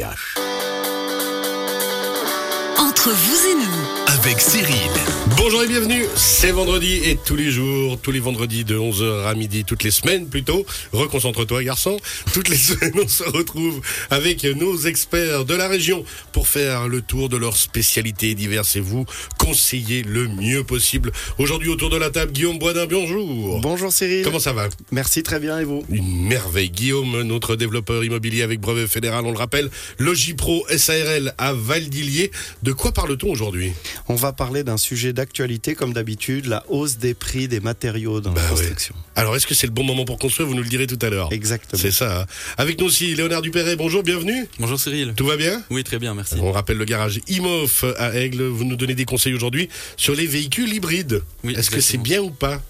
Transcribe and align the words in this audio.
Yaş 0.00 0.29
Entre 2.80 3.10
vous 3.10 3.46
et 3.46 3.54
nous, 3.56 4.14
avec 4.18 4.40
Cyril. 4.40 4.74
Bonjour 5.36 5.62
et 5.62 5.68
bienvenue, 5.68 6.04
c'est 6.16 6.50
vendredi 6.50 7.00
et 7.04 7.16
tous 7.16 7.36
les 7.36 7.50
jours, 7.50 7.98
tous 8.00 8.10
les 8.10 8.20
vendredis 8.20 8.64
de 8.64 8.76
11h 8.76 9.26
à 9.26 9.34
midi, 9.34 9.64
toutes 9.64 9.82
les 9.82 9.90
semaines 9.90 10.26
plutôt, 10.26 10.64
reconcentre-toi 10.92 11.62
garçon, 11.62 11.98
toutes 12.32 12.48
les 12.48 12.56
semaines 12.58 12.94
on 13.02 13.06
se 13.08 13.22
retrouve 13.22 13.80
avec 14.08 14.44
nos 14.44 14.76
experts 14.78 15.44
de 15.44 15.54
la 15.54 15.68
région 15.68 16.04
pour 16.32 16.48
faire 16.48 16.88
le 16.88 17.02
tour 17.02 17.28
de 17.28 17.36
leurs 17.36 17.56
spécialités 17.56 18.34
diverses 18.34 18.76
et 18.76 18.80
vous 18.80 19.04
conseiller 19.38 20.02
le 20.02 20.28
mieux 20.28 20.64
possible. 20.64 21.12
Aujourd'hui 21.38 21.68
autour 21.68 21.90
de 21.90 21.96
la 21.96 22.10
table, 22.10 22.32
Guillaume 22.32 22.58
Boisdin, 22.58 22.86
bonjour. 22.86 23.60
Bonjour 23.60 23.92
Cyril. 23.92 24.24
Comment 24.24 24.40
ça 24.40 24.54
va? 24.54 24.68
Merci 24.90 25.22
très 25.22 25.38
bien 25.38 25.58
et 25.58 25.64
vous? 25.64 25.84
Une 25.90 26.28
merveille. 26.28 26.70
Guillaume, 26.70 27.22
notre 27.22 27.56
développeur 27.56 28.04
immobilier 28.04 28.42
avec 28.42 28.60
brevet 28.60 28.86
fédéral, 28.86 29.26
on 29.26 29.32
le 29.32 29.38
rappelle, 29.38 29.70
Logipro 29.98 30.64
SARL 30.76 31.34
à 31.36 31.52
Valdillier. 31.52 32.30
De 32.62 32.69
quoi 32.72 32.92
parle-t-on 32.92 33.30
aujourd'hui? 33.30 33.72
On 34.08 34.14
va 34.14 34.32
parler 34.32 34.64
d'un 34.64 34.76
sujet 34.76 35.12
d'actualité 35.12 35.74
comme 35.74 35.92
d'habitude, 35.92 36.46
la 36.46 36.64
hausse 36.68 36.98
des 36.98 37.14
prix 37.14 37.48
des 37.48 37.60
matériaux 37.60 38.20
dans 38.20 38.32
Bah 38.32 38.40
la 38.42 38.48
ouais. 38.54 38.56
construction. 38.60 38.94
Alors, 39.16 39.36
est-ce 39.36 39.46
que 39.46 39.54
c'est 39.54 39.66
le 39.66 39.72
bon 39.72 39.84
moment 39.84 40.04
pour 40.04 40.18
construire? 40.18 40.48
Vous 40.48 40.54
nous 40.54 40.62
le 40.62 40.68
direz 40.68 40.86
tout 40.86 40.98
à 41.02 41.10
l'heure. 41.10 41.28
Exactement. 41.32 41.80
C'est 41.80 41.90
ça. 41.90 42.22
hein. 42.22 42.26
Avec 42.58 42.78
nous 42.80 42.86
aussi, 42.86 43.14
Léonard 43.14 43.42
Dupéret. 43.42 43.76
Bonjour, 43.76 44.02
bienvenue. 44.02 44.46
Bonjour 44.58 44.78
Cyril. 44.80 45.14
Tout 45.16 45.26
va 45.26 45.36
bien? 45.36 45.62
Oui, 45.70 45.84
très 45.84 45.98
bien, 45.98 46.14
merci. 46.14 46.34
On 46.40 46.52
rappelle 46.52 46.76
le 46.78 46.84
garage 46.84 47.20
IMOF 47.28 47.84
à 47.98 48.14
Aigle. 48.16 48.42
Vous 48.44 48.64
nous 48.64 48.76
donnez 48.76 48.94
des 48.94 49.04
conseils 49.04 49.34
aujourd'hui 49.34 49.68
sur 49.96 50.14
les 50.14 50.26
véhicules 50.26 50.72
hybrides. 50.72 51.22
Oui, 51.44 51.54
Est-ce 51.56 51.70
que 51.70 51.80
c'est 51.80 51.98
bien 51.98 52.20
ou 52.20 52.30
pas? 52.30 52.60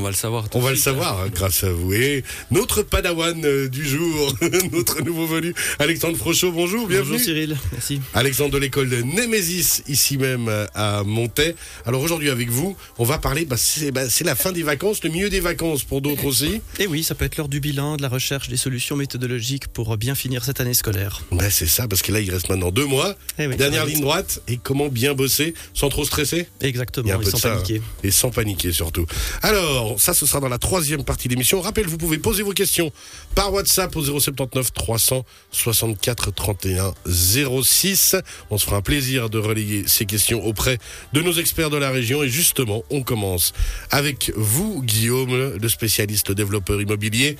On 0.00 0.02
va 0.02 0.08
le 0.08 0.16
savoir. 0.16 0.48
tout 0.48 0.56
On 0.56 0.62
va 0.62 0.70
le 0.70 0.76
savoir 0.76 1.20
hein, 1.20 1.28
grâce 1.30 1.62
à 1.62 1.70
vous. 1.70 1.92
Et 1.92 2.24
notre 2.50 2.82
padawan 2.82 3.44
euh, 3.44 3.68
du 3.68 3.86
jour, 3.86 4.34
notre 4.72 5.02
nouveau 5.02 5.26
venu, 5.26 5.54
Alexandre 5.78 6.16
Frochot. 6.16 6.52
Bonjour, 6.52 6.86
bienvenue. 6.88 7.10
Bonjour 7.10 7.22
Cyril, 7.26 7.58
merci. 7.70 8.00
Alexandre 8.14 8.52
de 8.52 8.58
l'école 8.58 8.88
de 8.88 9.02
Némésis, 9.02 9.82
ici 9.88 10.16
même 10.16 10.48
euh, 10.48 10.64
à 10.74 11.02
Montaix. 11.04 11.54
Alors 11.84 12.00
aujourd'hui 12.00 12.30
avec 12.30 12.48
vous, 12.48 12.78
on 12.96 13.04
va 13.04 13.18
parler, 13.18 13.44
bah, 13.44 13.56
c'est 13.58 13.90
bah, 13.92 14.08
c'est 14.08 14.24
la 14.24 14.34
fin 14.34 14.52
des 14.52 14.62
vacances, 14.62 15.04
le 15.04 15.10
milieu 15.10 15.28
des 15.28 15.40
vacances 15.40 15.84
pour 15.84 16.00
d'autres 16.00 16.24
aussi. 16.30 16.62
Et 16.78 16.86
oui, 16.86 17.02
ça 17.02 17.14
peut 17.14 17.26
être 17.26 17.36
l'heure 17.36 17.48
du 17.50 17.60
bilan, 17.60 17.98
de 17.98 18.02
la 18.02 18.08
recherche 18.08 18.48
des 18.48 18.56
solutions 18.56 18.96
méthodologiques 18.96 19.68
pour 19.68 19.94
bien 19.98 20.14
finir 20.14 20.44
cette 20.44 20.62
année 20.62 20.72
scolaire. 20.72 21.20
Bah, 21.30 21.50
c'est 21.50 21.66
ça, 21.66 21.86
parce 21.88 22.00
que 22.00 22.10
là 22.10 22.20
il 22.20 22.30
reste 22.30 22.48
maintenant 22.48 22.70
deux 22.70 22.86
mois. 22.86 23.16
Eh 23.38 23.46
oui, 23.46 23.56
Dernière 23.56 23.84
ligne 23.84 24.00
droite, 24.00 24.40
et 24.48 24.56
comment 24.56 24.88
bien 24.88 25.12
bosser 25.12 25.52
sans 25.74 25.90
trop 25.90 26.06
stresser? 26.06 26.46
Exactement, 26.62 27.20
et 27.20 27.24
sans 27.26 27.36
ça, 27.36 27.50
paniquer. 27.50 27.78
hein. 27.84 27.98
Et 28.02 28.10
sans 28.10 28.30
paniquer 28.30 28.72
surtout. 28.72 29.04
Alors, 29.42 29.89
ça, 29.98 30.14
ce 30.14 30.26
sera 30.26 30.40
dans 30.40 30.48
la 30.48 30.58
troisième 30.58 31.04
partie 31.04 31.28
d'émission. 31.28 31.58
On 31.58 31.62
rappelle, 31.62 31.86
vous 31.86 31.98
pouvez 31.98 32.18
poser 32.18 32.42
vos 32.42 32.52
questions 32.52 32.92
par 33.34 33.52
WhatsApp 33.52 33.94
au 33.96 34.02
079 34.02 34.72
364 34.72 36.32
31 36.32 36.94
06. 37.06 38.16
On 38.50 38.58
se 38.58 38.64
fera 38.64 38.76
un 38.76 38.82
plaisir 38.82 39.30
de 39.30 39.38
relayer 39.38 39.84
ces 39.86 40.06
questions 40.06 40.44
auprès 40.44 40.78
de 41.12 41.20
nos 41.20 41.32
experts 41.32 41.70
de 41.70 41.76
la 41.76 41.90
région. 41.90 42.22
Et 42.22 42.28
justement, 42.28 42.82
on 42.90 43.02
commence 43.02 43.52
avec 43.90 44.32
vous, 44.36 44.82
Guillaume, 44.82 45.56
le 45.56 45.68
spécialiste 45.68 46.32
développeur 46.32 46.80
immobilier. 46.80 47.36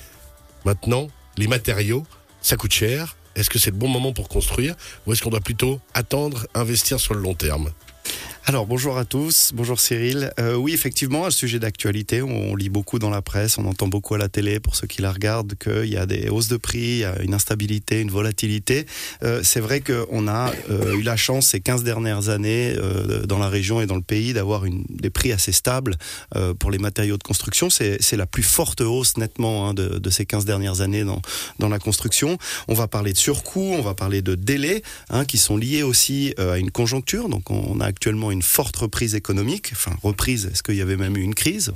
Maintenant, 0.65 1.07
les 1.37 1.47
matériaux, 1.47 2.05
ça 2.41 2.57
coûte 2.57 2.73
cher. 2.73 3.15
Est-ce 3.35 3.49
que 3.49 3.59
c'est 3.59 3.71
le 3.71 3.77
bon 3.77 3.87
moment 3.87 4.11
pour 4.11 4.27
construire 4.27 4.75
ou 5.05 5.13
est-ce 5.13 5.21
qu'on 5.21 5.29
doit 5.29 5.39
plutôt 5.39 5.79
attendre, 5.93 6.47
investir 6.53 6.99
sur 6.99 7.13
le 7.13 7.21
long 7.21 7.33
terme? 7.33 7.71
Alors 8.47 8.65
bonjour 8.65 8.97
à 8.97 9.05
tous, 9.05 9.51
bonjour 9.53 9.79
Cyril. 9.79 10.33
Euh, 10.39 10.55
oui 10.55 10.73
effectivement, 10.73 11.27
un 11.27 11.31
sujet 11.31 11.59
d'actualité, 11.59 12.23
on 12.23 12.55
lit 12.55 12.69
beaucoup 12.69 12.97
dans 12.97 13.11
la 13.11 13.21
presse, 13.21 13.59
on 13.59 13.65
entend 13.65 13.87
beaucoup 13.87 14.15
à 14.15 14.17
la 14.17 14.29
télé 14.29 14.59
pour 14.59 14.75
ceux 14.75 14.87
qui 14.87 15.03
la 15.03 15.11
regardent 15.11 15.53
qu'il 15.53 15.85
y 15.85 15.95
a 15.95 16.07
des 16.07 16.27
hausses 16.27 16.47
de 16.47 16.57
prix, 16.57 16.79
il 16.79 16.97
y 16.97 17.05
a 17.05 17.21
une 17.21 17.35
instabilité, 17.35 18.01
une 18.01 18.09
volatilité. 18.09 18.87
Euh, 19.21 19.41
c'est 19.43 19.59
vrai 19.59 19.81
qu'on 19.81 20.27
a 20.27 20.51
euh, 20.71 20.95
eu 20.95 21.03
la 21.03 21.15
chance 21.17 21.49
ces 21.49 21.59
15 21.59 21.83
dernières 21.83 22.29
années 22.29 22.75
dans 23.25 23.37
la 23.37 23.47
région 23.47 23.79
et 23.79 23.85
dans 23.85 23.95
le 23.95 24.01
pays 24.01 24.33
d'avoir 24.33 24.63
des 24.89 25.09
prix 25.11 25.31
assez 25.31 25.51
stables 25.51 25.95
pour 26.59 26.71
les 26.71 26.77
matériaux 26.77 27.17
de 27.17 27.23
construction. 27.23 27.69
C'est 27.69 28.17
la 28.17 28.25
plus 28.25 28.43
forte 28.43 28.81
hausse 28.81 29.17
nettement 29.17 29.69
hein, 29.69 29.73
de, 29.73 30.09
ces 30.09 30.25
15 30.25 30.45
dernières 30.45 30.81
années 30.81 31.03
dans, 31.03 31.69
la 31.69 31.79
construction. 31.79 32.37
On 32.67 32.73
va 32.73 32.87
parler 32.87 33.13
de 33.13 33.17
surcoût, 33.17 33.75
on 33.77 33.81
va 33.81 33.93
parler 33.93 34.21
de 34.21 34.35
délais 34.35 34.81
hein, 35.09 35.25
qui 35.25 35.37
sont 35.37 35.57
liés 35.57 35.83
aussi 35.83 36.33
à 36.37 36.57
une 36.57 36.71
conjoncture. 36.71 37.29
Donc 37.29 37.51
on 37.51 37.79
a 37.79 37.85
actuellement 37.85 38.30
une 38.31 38.41
forte 38.41 38.75
reprise 38.77 39.15
économique. 39.15 39.69
Enfin, 39.73 39.95
reprise, 40.03 40.49
est-ce 40.51 40.63
qu'il 40.63 40.75
y 40.75 40.81
avait 40.81 40.97
même 40.97 41.17
eu 41.17 41.21
une 41.21 41.35
crise? 41.35 41.71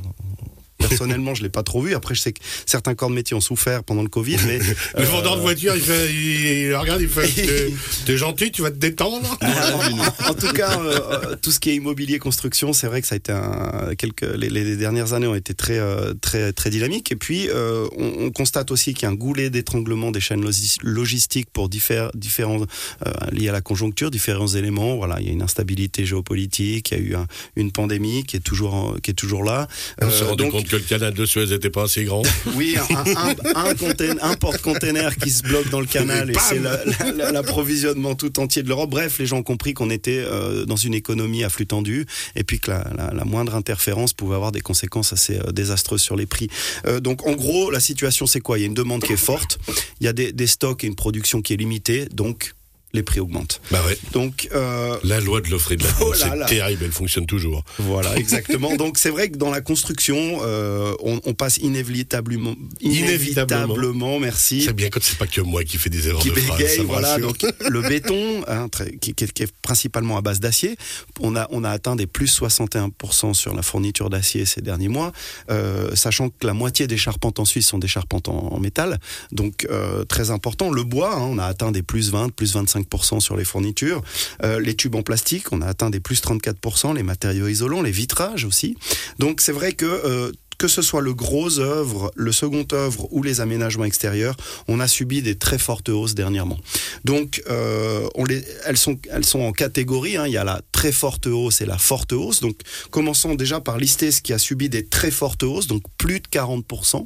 Personnellement, 0.78 1.34
je 1.34 1.42
l'ai 1.44 1.50
pas 1.50 1.64
trop 1.64 1.82
vu. 1.82 1.96
Après, 1.96 2.16
je 2.16 2.22
sais 2.22 2.34
que 2.34 2.40
certains 2.66 2.96
corps 2.96 3.10
de 3.10 3.16
métier 3.16 3.36
ont 3.36 3.42
souffert 3.42 3.84
pendant 3.84 4.04
le 4.04 4.10
Covid, 4.10 4.38
mais 4.46 4.60
Le 4.96 5.02
euh, 5.02 5.06
vendeur 5.06 5.38
de 5.38 5.42
voiture, 5.42 5.74
il, 5.76 5.82
fait, 5.82 6.10
il, 6.14 6.48
il 6.68 6.76
regarde, 6.76 7.02
il 7.02 7.08
fait 7.10 7.28
T'es- 8.06 8.18
gentil, 8.18 8.52
tu 8.52 8.62
vas 8.62 8.72
te 8.72 8.78
détendre 8.78 9.38
en 10.30 10.34
tout 10.34 10.52
cas, 10.54 10.80
euh, 10.80 11.00
euh, 11.32 11.36
tout 11.42 11.52
ce 11.52 11.60
qui 11.60 11.70
est 11.72 11.76
immobilier, 11.76 12.20
construction, 12.20 12.74
c'est 12.74 12.88
vrai 12.88 13.02
que 13.02 13.08
ça 13.08 13.16
a 13.16 13.18
été 13.18 13.32
un, 13.32 13.96
quelques, 13.98 14.22
les, 14.38 14.50
les 14.50 14.76
dernières 14.76 15.14
années 15.14 15.28
ont 15.28 15.36
été 15.36 15.54
très, 15.54 15.78
euh, 15.80 16.14
très, 16.20 16.52
très 16.54 16.70
dynamiques. 16.70 17.12
Et 17.12 17.16
puis, 17.16 17.48
euh, 17.50 17.88
on, 17.98 18.26
on 18.26 18.32
constate 18.32 18.70
aussi 18.72 18.94
qu'il 18.94 19.04
y 19.04 19.06
a 19.06 19.10
un 19.10 19.16
goulet 19.16 19.50
d'étranglement 19.50 20.12
des 20.12 20.20
chaînes 20.20 20.44
logis- 20.44 20.78
logistiques 20.84 21.50
pour 21.52 21.70
diffère- 21.70 22.12
différents, 22.16 22.60
euh, 23.06 23.12
liés 23.32 23.50
à 23.50 23.54
la 23.54 23.62
conjoncture, 23.62 24.12
différents 24.12 24.48
éléments. 24.48 24.98
Voilà, 24.98 25.18
il 25.20 25.28
y 25.28 25.30
a 25.30 25.34
une 25.34 25.42
instabilité 25.42 26.06
géopolitique, 26.06 26.92
il 26.92 26.98
y 26.98 27.02
a 27.02 27.04
eu 27.04 27.16
un- 27.16 27.28
une 27.56 27.72
pandémie 27.72 28.24
qui 28.24 28.38
est 28.38 28.42
toujours, 28.42 28.98
qui 29.02 29.12
est 29.12 29.16
toujours 29.16 29.44
là. 29.44 29.68
On 30.02 30.10
s'est 30.10 30.24
Euh, 30.24 30.28
rendu 30.30 30.44
donc, 30.44 30.52
compte 30.52 30.65
que 30.66 30.76
le 30.76 30.82
canal 30.84 31.14
de 31.14 31.26
Suez 31.26 31.46
n'était 31.48 31.70
pas 31.70 31.84
assez 31.84 32.04
grand. 32.04 32.24
oui, 32.56 32.76
un, 32.78 33.30
un, 33.56 33.66
un, 33.70 33.74
contain- 33.76 34.18
un 34.22 34.36
porte-container 34.36 35.16
qui 35.18 35.30
se 35.30 35.44
bloque 35.44 35.70
dans 35.70 35.80
le 35.80 35.86
canal 35.86 36.30
Et 36.32 36.34
c'est 36.40 36.60
la- 36.60 36.84
la- 36.86 37.12
la- 37.12 37.32
l'approvisionnement 37.32 38.16
tout 38.16 38.40
entier 38.40 38.64
de 38.64 38.68
l'Europe. 38.70 38.90
Bref, 38.90 39.20
les 39.20 39.26
gens 39.26 39.38
ont 39.38 39.44
compris 39.44 39.74
qu'on 39.74 39.90
était 39.90 40.24
euh, 40.26 40.66
dans 40.66 40.76
une 40.76 40.94
économie 40.94 41.44
à 41.44 41.50
flux 41.50 41.68
tendu 41.68 42.06
et 42.36 42.44
puis 42.44 42.60
que 42.60 42.72
la 42.72 43.26
moindre 43.26 43.56
interférence 43.56 44.14
pouvait 44.14 44.36
avoir 44.36 44.52
des 44.52 44.62
conséquences 44.62 45.14
assez 45.14 45.38
euh, 45.38 45.52
désastreuses 45.52 46.02
sur 46.02 46.16
les 46.16 46.26
prix. 46.26 46.50
Euh, 46.88 47.00
donc 47.00 47.26
en 47.28 47.34
gros, 47.34 47.70
la 47.72 47.80
situation 47.80 48.26
c'est 48.26 48.40
quoi? 48.42 48.58
Il 48.58 48.62
y 48.62 48.64
a 48.64 48.68
une 48.68 48.74
demande 48.74 49.04
qui 49.04 49.14
est 49.14 49.18
forte, 49.18 49.60
il 50.02 50.06
y 50.06 50.08
a 50.08 50.14
des, 50.14 50.32
des 50.32 50.48
stocks 50.48 50.84
et 50.84 50.88
une 50.88 50.96
production 50.96 51.42
qui 51.42 51.54
est 51.54 51.58
limitée, 51.58 52.08
donc 52.12 52.55
les 52.96 53.04
prix 53.04 53.20
augmentent. 53.20 53.62
Bah 53.72 53.82
ouais, 53.88 53.98
Donc 54.14 54.48
euh, 54.54 54.98
la 55.04 55.20
loi 55.20 55.42
de 55.42 55.50
l'offre 55.50 55.72
et 55.74 55.78
de 55.78 55.84
la 55.84 55.92
demande, 55.94 56.04
Oh 56.08 56.12
là 56.14 56.18
c'est 56.32 56.36
là. 56.36 56.46
terrible, 56.46 56.84
elle 56.86 56.92
fonctionne 56.92 57.26
toujours. 57.26 57.64
voilà, 57.80 58.16
exactement. 58.18 58.76
Donc 58.76 58.98
c'est 58.98 59.10
vrai 59.12 59.30
que 59.30 59.38
dans 59.38 59.52
la 59.52 59.62
construction, 59.62 60.40
euh, 60.42 60.94
on, 61.04 61.20
on 61.26 61.34
passe 61.34 61.58
inévitablement, 61.58 62.56
Inévitablement. 62.82 63.64
inévitablement, 63.76 64.20
merci, 64.20 64.62
C'est 64.64 64.74
bien 64.74 64.90
quand 64.90 65.02
c'est 65.04 65.18
pas 65.18 65.28
que 65.28 65.42
moi 65.42 65.64
qui 65.64 65.78
fais 65.78 65.90
des 65.90 66.08
erreurs 66.08 66.22
qui 66.22 66.30
de 66.30 66.36
phrase. 66.36 66.58
bégaye, 66.58 66.78
ça 66.78 66.84
voilà. 66.84 67.18
Donc 67.20 67.38
le 67.70 67.82
béton, 67.82 68.44
hein, 68.48 68.68
très- 68.70 68.96
qui, 68.98 69.14
qui 69.14 69.24
est- 69.26 69.52
principalement 69.62 70.18
à 70.18 70.22
base 70.22 70.40
d'acier, 70.40 70.76
on 71.20 71.36
a 71.36 71.48
on 71.52 71.64
a 71.64 71.70
atteint 71.70 71.96
des 71.96 72.08
plus 72.08 72.40
61% 72.40 73.34
sur 73.34 73.54
la 73.54 73.62
fourniture 73.62 74.10
d'acier 74.10 74.46
ces 74.46 74.62
derniers 74.62 74.88
mois, 74.88 75.12
euh, 75.50 75.96
sachant 75.96 76.30
que 76.30 76.46
la 76.48 76.54
moitié 76.54 76.88
des 76.88 76.98
charpentes 76.98 77.40
en 77.40 77.46
Suisse 77.46 77.68
sont 77.68 77.80
des 77.80 77.88
charpentes 77.88 78.28
en, 78.30 78.54
en 78.54 78.60
métal, 78.60 79.00
donc 79.32 79.68
très 80.08 80.30
important. 80.32 80.72
Le 80.72 80.84
bois, 80.84 81.16
hein, 81.16 81.22
on 81.22 81.38
a 81.38 81.46
atteint 81.46 81.72
des 81.72 81.82
plus 81.84 82.12
20, 82.12 82.30
plus 82.30 82.56
25% 82.56 82.85
sur 83.20 83.36
les 83.36 83.46
fournitures. 83.46 84.02
Euh, 84.44 84.60
les 84.60 84.76
tubes 84.76 84.96
en 84.96 85.04
plastique, 85.04 85.52
on 85.52 85.62
a 85.62 85.68
atteint 85.68 85.90
des 85.90 86.00
plus 86.00 86.22
34%. 86.22 86.96
Les 86.96 87.04
matériaux 87.04 87.48
isolants, 87.48 87.82
les 87.82 87.92
vitrages 87.92 88.46
aussi. 88.46 88.78
Donc 89.20 89.42
c'est 89.42 89.52
vrai 89.52 89.74
que 89.74 89.86
euh, 89.86 90.32
que 90.58 90.68
ce 90.68 90.82
soit 90.82 91.02
le 91.02 91.14
gros 91.14 91.60
œuvre, 91.60 92.12
le 92.16 92.32
second 92.32 92.66
œuvre 92.74 93.08
ou 93.12 93.24
les 93.24 93.42
aménagements 93.42 93.86
extérieurs, 93.86 94.36
on 94.68 94.80
a 94.80 94.88
subi 94.88 95.22
des 95.22 95.36
très 95.36 95.58
fortes 95.58 95.90
hausses 95.90 96.16
dernièrement. 96.16 96.58
Donc, 97.04 97.42
euh, 97.50 98.08
on 98.16 98.26
les, 98.26 98.44
elles, 98.66 98.78
sont, 98.78 98.98
elles 99.12 99.26
sont 99.26 99.42
en 99.42 99.52
catégorie. 99.52 100.18
hein. 100.18 100.26
Il 100.28 100.34
y 100.34 100.38
a 100.38 100.44
la 100.44 100.62
très 100.72 100.92
forte 100.92 101.28
hausse 101.28 101.62
et 101.62 101.66
la 101.66 101.78
forte 101.78 102.14
hausse. 102.14 102.40
Donc, 102.40 102.56
commençons 102.92 103.36
déjà 103.36 103.60
par 103.60 103.78
lister 103.78 104.12
ce 104.12 104.22
qui 104.22 104.34
a 104.34 104.38
subi 104.40 104.70
des 104.70 104.86
très 104.86 105.12
fortes 105.12 105.44
hausses, 105.44 105.68
donc 105.68 105.84
plus 105.98 106.20
de 106.20 106.28
40% 106.28 107.06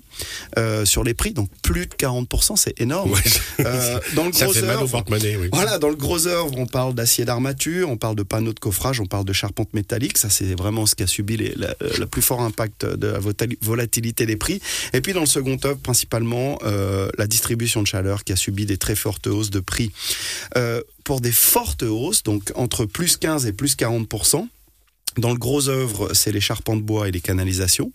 euh, 0.57 0.85
sur 0.85 1.03
les 1.03 1.13
prix. 1.13 1.33
Donc, 1.33 1.49
plus 1.61 1.85
de 1.87 1.93
40%, 1.95 2.55
c'est 2.55 2.79
énorme. 2.81 3.11
Ouais, 3.11 3.19
Euh, 3.65 3.99
dans 4.15 4.25
le 4.25 4.31
ça 4.33 4.45
gros 4.45 4.53
fait 4.53 4.61
mal 4.61 4.77
au 4.77 4.81
œuvre, 4.83 5.03
oui. 5.09 5.49
voilà, 5.51 5.77
dans 5.79 5.89
le 5.89 5.95
gros 5.95 6.27
œuvre, 6.27 6.51
on 6.57 6.65
parle 6.65 6.93
d'acier 6.93 7.25
d'armature, 7.25 7.89
on 7.89 7.97
parle 7.97 8.15
de 8.15 8.23
panneaux 8.23 8.53
de 8.53 8.59
coffrage, 8.59 8.99
on 9.01 9.05
parle 9.05 9.25
de 9.25 9.33
charpente 9.33 9.73
métallique. 9.73 10.17
Ça, 10.17 10.29
c'est 10.29 10.55
vraiment 10.55 10.85
ce 10.85 10.95
qui 10.95 11.03
a 11.03 11.07
subi 11.07 11.35
les- 11.37 11.53
la- 11.55 11.75
le 11.97 12.05
plus 12.05 12.21
fort 12.21 12.41
impact 12.41 12.85
de 12.85 13.07
la 13.07 13.19
volatilité 13.61 14.25
des 14.25 14.35
prix. 14.35 14.61
Et 14.93 15.01
puis, 15.01 15.13
dans 15.13 15.19
le 15.21 15.25
second 15.25 15.57
œuvre, 15.65 15.79
principalement, 15.79 16.59
euh, 16.63 17.09
la 17.17 17.27
distribution 17.27 17.81
de 17.81 17.87
chaleur 17.87 18.23
qui 18.23 18.33
a 18.33 18.35
subi 18.35 18.65
des 18.65 18.77
très 18.77 18.95
fortes 18.95 19.27
hausses 19.27 19.49
de 19.49 19.59
prix. 19.59 19.91
Euh, 20.57 20.81
pour 21.03 21.21
des 21.21 21.31
fortes 21.31 21.83
hausses, 21.83 22.23
donc 22.23 22.51
entre 22.55 22.85
plus 22.85 23.17
15 23.17 23.45
et 23.45 23.53
plus 23.53 23.75
40%. 23.75 24.47
Dans 25.17 25.31
le 25.31 25.37
gros 25.37 25.69
œuvre, 25.69 26.13
c'est 26.13 26.31
les 26.31 26.39
charpents 26.39 26.75
de 26.75 26.81
bois 26.81 27.07
et 27.07 27.11
les 27.11 27.19
canalisations. 27.19 27.91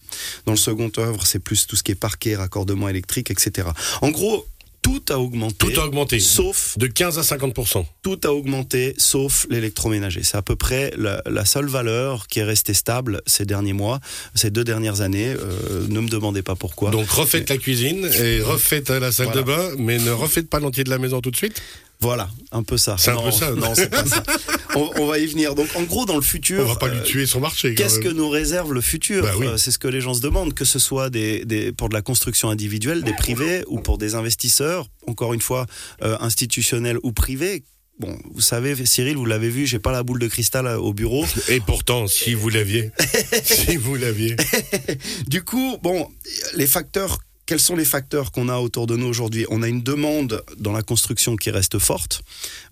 Dans 0.46 0.52
le 0.52 0.58
second 0.58 0.91
œuvre, 0.99 1.26
c'est 1.26 1.38
plus 1.38 1.67
tout 1.67 1.76
ce 1.76 1.82
qui 1.82 1.93
est 1.93 1.97
parquet, 1.97 2.35
raccordement 2.35 2.88
électrique, 2.88 3.31
etc. 3.31 3.69
En 4.02 4.11
gros, 4.11 4.47
tout 4.84 5.02
a 5.08 5.19
augmenté. 5.19 5.56
Tout 5.72 5.81
a 5.81 5.84
augmenté. 5.86 6.20
Sauf 6.20 6.76
De 6.78 6.86
15 6.86 7.19
à 7.19 7.22
50%. 7.22 7.84
tout 8.02 8.20
a 8.25 8.28
augmenté 8.32 8.94
sauf 8.98 9.46
l'électroménager. 9.48 10.22
C'est 10.22 10.36
à 10.36 10.42
peu 10.42 10.56
près 10.56 10.92
la, 10.98 11.22
la 11.26 11.44
seule 11.46 11.66
valeur 11.66 12.26
qui 12.28 12.40
est 12.40 12.44
restée 12.44 12.75
stable 12.75 13.22
ces 13.26 13.46
derniers 13.46 13.72
mois, 13.72 13.98
ces 14.34 14.50
deux 14.50 14.62
dernières 14.62 15.00
années. 15.00 15.31
Euh, 15.31 15.86
ne 15.88 16.00
me 16.00 16.08
demandez 16.08 16.42
pas 16.42 16.54
pourquoi. 16.54 16.90
Donc 16.90 17.08
refaites 17.08 17.48
la 17.48 17.56
cuisine 17.56 18.06
et 18.20 18.40
refaites 18.42 18.90
la 18.90 19.10
salle 19.10 19.26
Voilà. 19.32 19.40
de 19.42 19.46
bain, 19.46 19.70
mais 19.78 19.98
ne 19.98 20.10
refaites 20.10 20.48
pas 20.50 20.60
l'entier 20.60 20.84
de 20.84 20.90
la 20.90 20.98
maison 20.98 21.20
tout 21.22 21.30
de 21.30 21.37
suite. 21.37 21.60
Voilà, 22.04 22.28
un 22.52 22.62
peu 22.62 22.76
ça. 22.76 22.96
C'est 22.98 23.10
un 23.12 23.16
peu 23.16 23.30
ça. 23.30 23.50
Non, 23.52 23.74
c'est 23.74 23.88
pas 23.90 24.04
ça. 24.04 24.22
On, 24.76 24.90
on 24.96 25.06
va 25.06 25.18
y 25.20 25.26
venir. 25.26 25.54
Donc, 25.54 25.68
en 25.76 25.84
gros, 25.84 26.04
dans 26.04 26.16
le 26.16 26.22
futur, 26.22 26.64
On 26.64 26.68
va 26.68 26.76
pas 26.76 26.88
lui 26.88 26.98
euh, 26.98 27.02
tuer 27.02 27.26
son 27.26 27.40
marché. 27.40 27.74
Qu'est-ce 27.74 27.98
que 28.00 28.08
nous 28.08 28.28
réserve 28.28 28.72
le 28.74 28.80
futur 28.80 29.22
Bah 29.22 29.30
oui. 29.38 29.46
Euh, 29.46 29.56
C'est 29.56 29.70
ce 29.70 29.78
que 29.78 29.88
les 29.88 30.00
gens 30.00 30.12
se 30.14 30.20
demandent, 30.20 30.52
que 30.52 30.64
ce 30.64 30.78
soit 30.78 31.08
des, 31.10 31.44
des- 31.44 31.72
pour 31.72 31.88
de 31.88 31.94
la 31.94 32.02
construction 32.02 32.50
individuelle, 32.50 33.02
des 33.04 33.12
privés 33.14 33.62
ou 33.68 33.78
pour 33.80 33.96
des 33.98 34.16
investisseurs, 34.16 34.88
encore 35.06 35.32
une 35.32 35.40
fois, 35.40 35.66
euh, 36.02 36.16
institutionnels 36.20 36.98
ou 37.04 37.12
privés. 37.12 37.64
Bon, 38.00 38.18
vous 38.34 38.40
savez, 38.40 38.74
Cyril, 38.84 39.16
vous 39.16 39.24
l'avez 39.24 39.48
vu, 39.48 39.64
j'ai 39.66 39.78
pas 39.78 39.92
la 39.92 40.02
boule 40.02 40.18
de 40.18 40.26
cristal 40.26 40.66
au 40.66 40.92
bureau. 40.92 41.24
Et 41.48 41.60
pourtant, 41.60 42.08
si 42.08 42.34
vous 42.34 42.48
l'aviez, 42.48 42.90
si 43.44 43.76
vous 43.76 43.94
l'aviez. 43.94 44.34
Du 45.28 45.42
coup, 45.44 45.78
bon, 45.82 46.08
les 46.56 46.66
facteurs, 46.66 47.20
quels 47.46 47.61
sont 47.61 47.76
les 47.76 47.85
facteurs 47.85 48.32
qu'on 48.32 48.49
a 48.49 48.56
autour 48.56 48.87
de 48.87 48.96
nous 48.96 49.06
aujourd'hui? 49.06 49.46
On 49.50 49.62
a 49.62 49.69
une 49.69 49.82
demande 49.82 50.43
dans 50.58 50.73
la 50.73 50.82
construction 50.82 51.37
qui 51.37 51.50
reste 51.50 51.79
forte. 51.79 52.23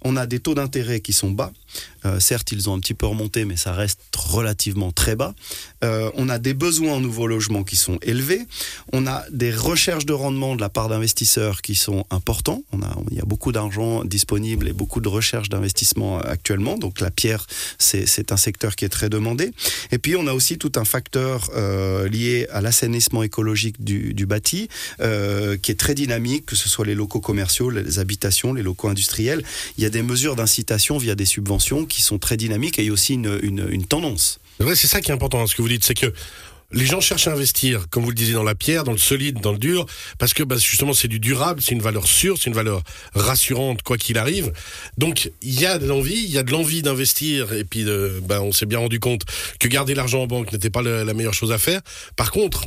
On 0.02 0.16
a 0.16 0.26
des 0.26 0.40
taux 0.40 0.54
d'intérêt 0.54 1.00
qui 1.00 1.12
sont 1.12 1.30
bas. 1.30 1.52
Euh, 2.04 2.20
certes, 2.20 2.52
ils 2.52 2.68
ont 2.68 2.74
un 2.74 2.80
petit 2.80 2.94
peu 2.94 3.06
remonté, 3.06 3.44
mais 3.44 3.56
ça 3.56 3.72
reste 3.72 4.00
relativement 4.16 4.92
très 4.92 5.16
bas. 5.16 5.34
Euh, 5.84 6.10
on 6.14 6.28
a 6.28 6.38
des 6.38 6.54
besoins 6.54 6.94
en 6.94 7.00
nouveaux 7.00 7.26
logements 7.26 7.64
qui 7.64 7.76
sont 7.76 7.98
élevés. 8.02 8.42
On 8.92 9.06
a 9.06 9.24
des 9.30 9.52
recherches 9.52 10.06
de 10.06 10.12
rendement 10.12 10.56
de 10.56 10.60
la 10.60 10.68
part 10.68 10.88
d'investisseurs 10.88 11.62
qui 11.62 11.74
sont 11.74 12.04
importants. 12.10 12.62
On 12.72 12.82
a, 12.82 12.96
il 13.10 13.16
y 13.16 13.20
a 13.20 13.24
beaucoup 13.24 13.52
d'argent 13.52 14.04
disponible 14.04 14.68
et 14.68 14.72
beaucoup 14.72 15.00
de 15.00 15.08
recherches 15.08 15.48
d'investissement 15.48 16.18
actuellement. 16.20 16.76
Donc 16.76 17.00
la 17.00 17.10
pierre, 17.10 17.46
c'est 17.78 18.32
un 18.32 18.36
secteur 18.36 18.76
qui 18.76 18.84
est 18.84 18.88
très 18.88 19.08
demandé. 19.08 19.52
Et 19.90 19.98
puis 19.98 20.16
on 20.16 20.26
a 20.26 20.32
aussi 20.32 20.58
tout 20.58 20.72
un 20.76 20.84
facteur 20.84 21.50
euh, 21.54 22.08
lié 22.08 22.46
à 22.50 22.60
l'assainissement 22.60 23.22
écologique 23.22 23.82
du, 23.82 24.14
du 24.14 24.26
bâti, 24.26 24.68
qui 24.98 25.70
est 25.70 25.78
très 25.78 25.94
dynamique, 25.94 26.46
que 26.46 26.56
ce 26.56 26.68
soit 26.68 26.86
les 26.86 26.94
locaux 26.94 27.20
commerciaux, 27.20 27.70
les 27.70 27.98
habitations, 27.98 28.52
les 28.54 28.62
locaux 28.62 28.88
industriels. 28.88 29.42
Il 29.78 29.84
y 29.84 29.86
a 29.86 29.90
des 29.90 30.02
mesures 30.02 30.36
d'incitation 30.36 30.98
via 30.98 31.14
des 31.14 31.24
subventions 31.24 31.61
qui 31.86 32.02
sont 32.02 32.18
très 32.18 32.36
dynamiques 32.36 32.78
et 32.78 32.90
aussi 32.90 33.14
une, 33.14 33.38
une, 33.42 33.66
une 33.70 33.86
tendance. 33.86 34.38
C'est 34.74 34.86
ça 34.86 35.00
qui 35.00 35.10
est 35.10 35.14
important, 35.14 35.42
hein, 35.42 35.46
ce 35.46 35.54
que 35.54 35.62
vous 35.62 35.68
dites, 35.68 35.84
c'est 35.84 35.94
que 35.94 36.12
les 36.72 36.86
gens 36.86 37.00
cherchent 37.00 37.26
à 37.26 37.32
investir, 37.32 37.88
comme 37.90 38.02
vous 38.02 38.10
le 38.10 38.14
disiez, 38.14 38.34
dans 38.34 38.42
la 38.42 38.54
pierre, 38.54 38.84
dans 38.84 38.92
le 38.92 38.98
solide, 38.98 39.40
dans 39.40 39.52
le 39.52 39.58
dur, 39.58 39.86
parce 40.18 40.32
que 40.32 40.42
bah, 40.42 40.56
justement 40.56 40.94
c'est 40.94 41.08
du 41.08 41.18
durable, 41.18 41.60
c'est 41.60 41.72
une 41.72 41.82
valeur 41.82 42.06
sûre, 42.06 42.38
c'est 42.38 42.46
une 42.46 42.54
valeur 42.54 42.82
rassurante, 43.14 43.82
quoi 43.82 43.98
qu'il 43.98 44.18
arrive. 44.18 44.52
Donc 44.96 45.30
il 45.42 45.60
y 45.60 45.66
a 45.66 45.78
de 45.78 45.86
l'envie, 45.86 46.22
il 46.24 46.30
y 46.30 46.38
a 46.38 46.42
de 46.42 46.50
l'envie 46.50 46.82
d'investir, 46.82 47.52
et 47.52 47.64
puis 47.64 47.84
de, 47.84 48.20
bah, 48.24 48.40
on 48.42 48.52
s'est 48.52 48.66
bien 48.66 48.78
rendu 48.78 49.00
compte 49.00 49.22
que 49.60 49.68
garder 49.68 49.94
l'argent 49.94 50.22
en 50.22 50.26
banque 50.26 50.52
n'était 50.52 50.70
pas 50.70 50.82
la 50.82 51.12
meilleure 51.12 51.34
chose 51.34 51.52
à 51.52 51.58
faire. 51.58 51.80
Par 52.16 52.30
contre, 52.30 52.66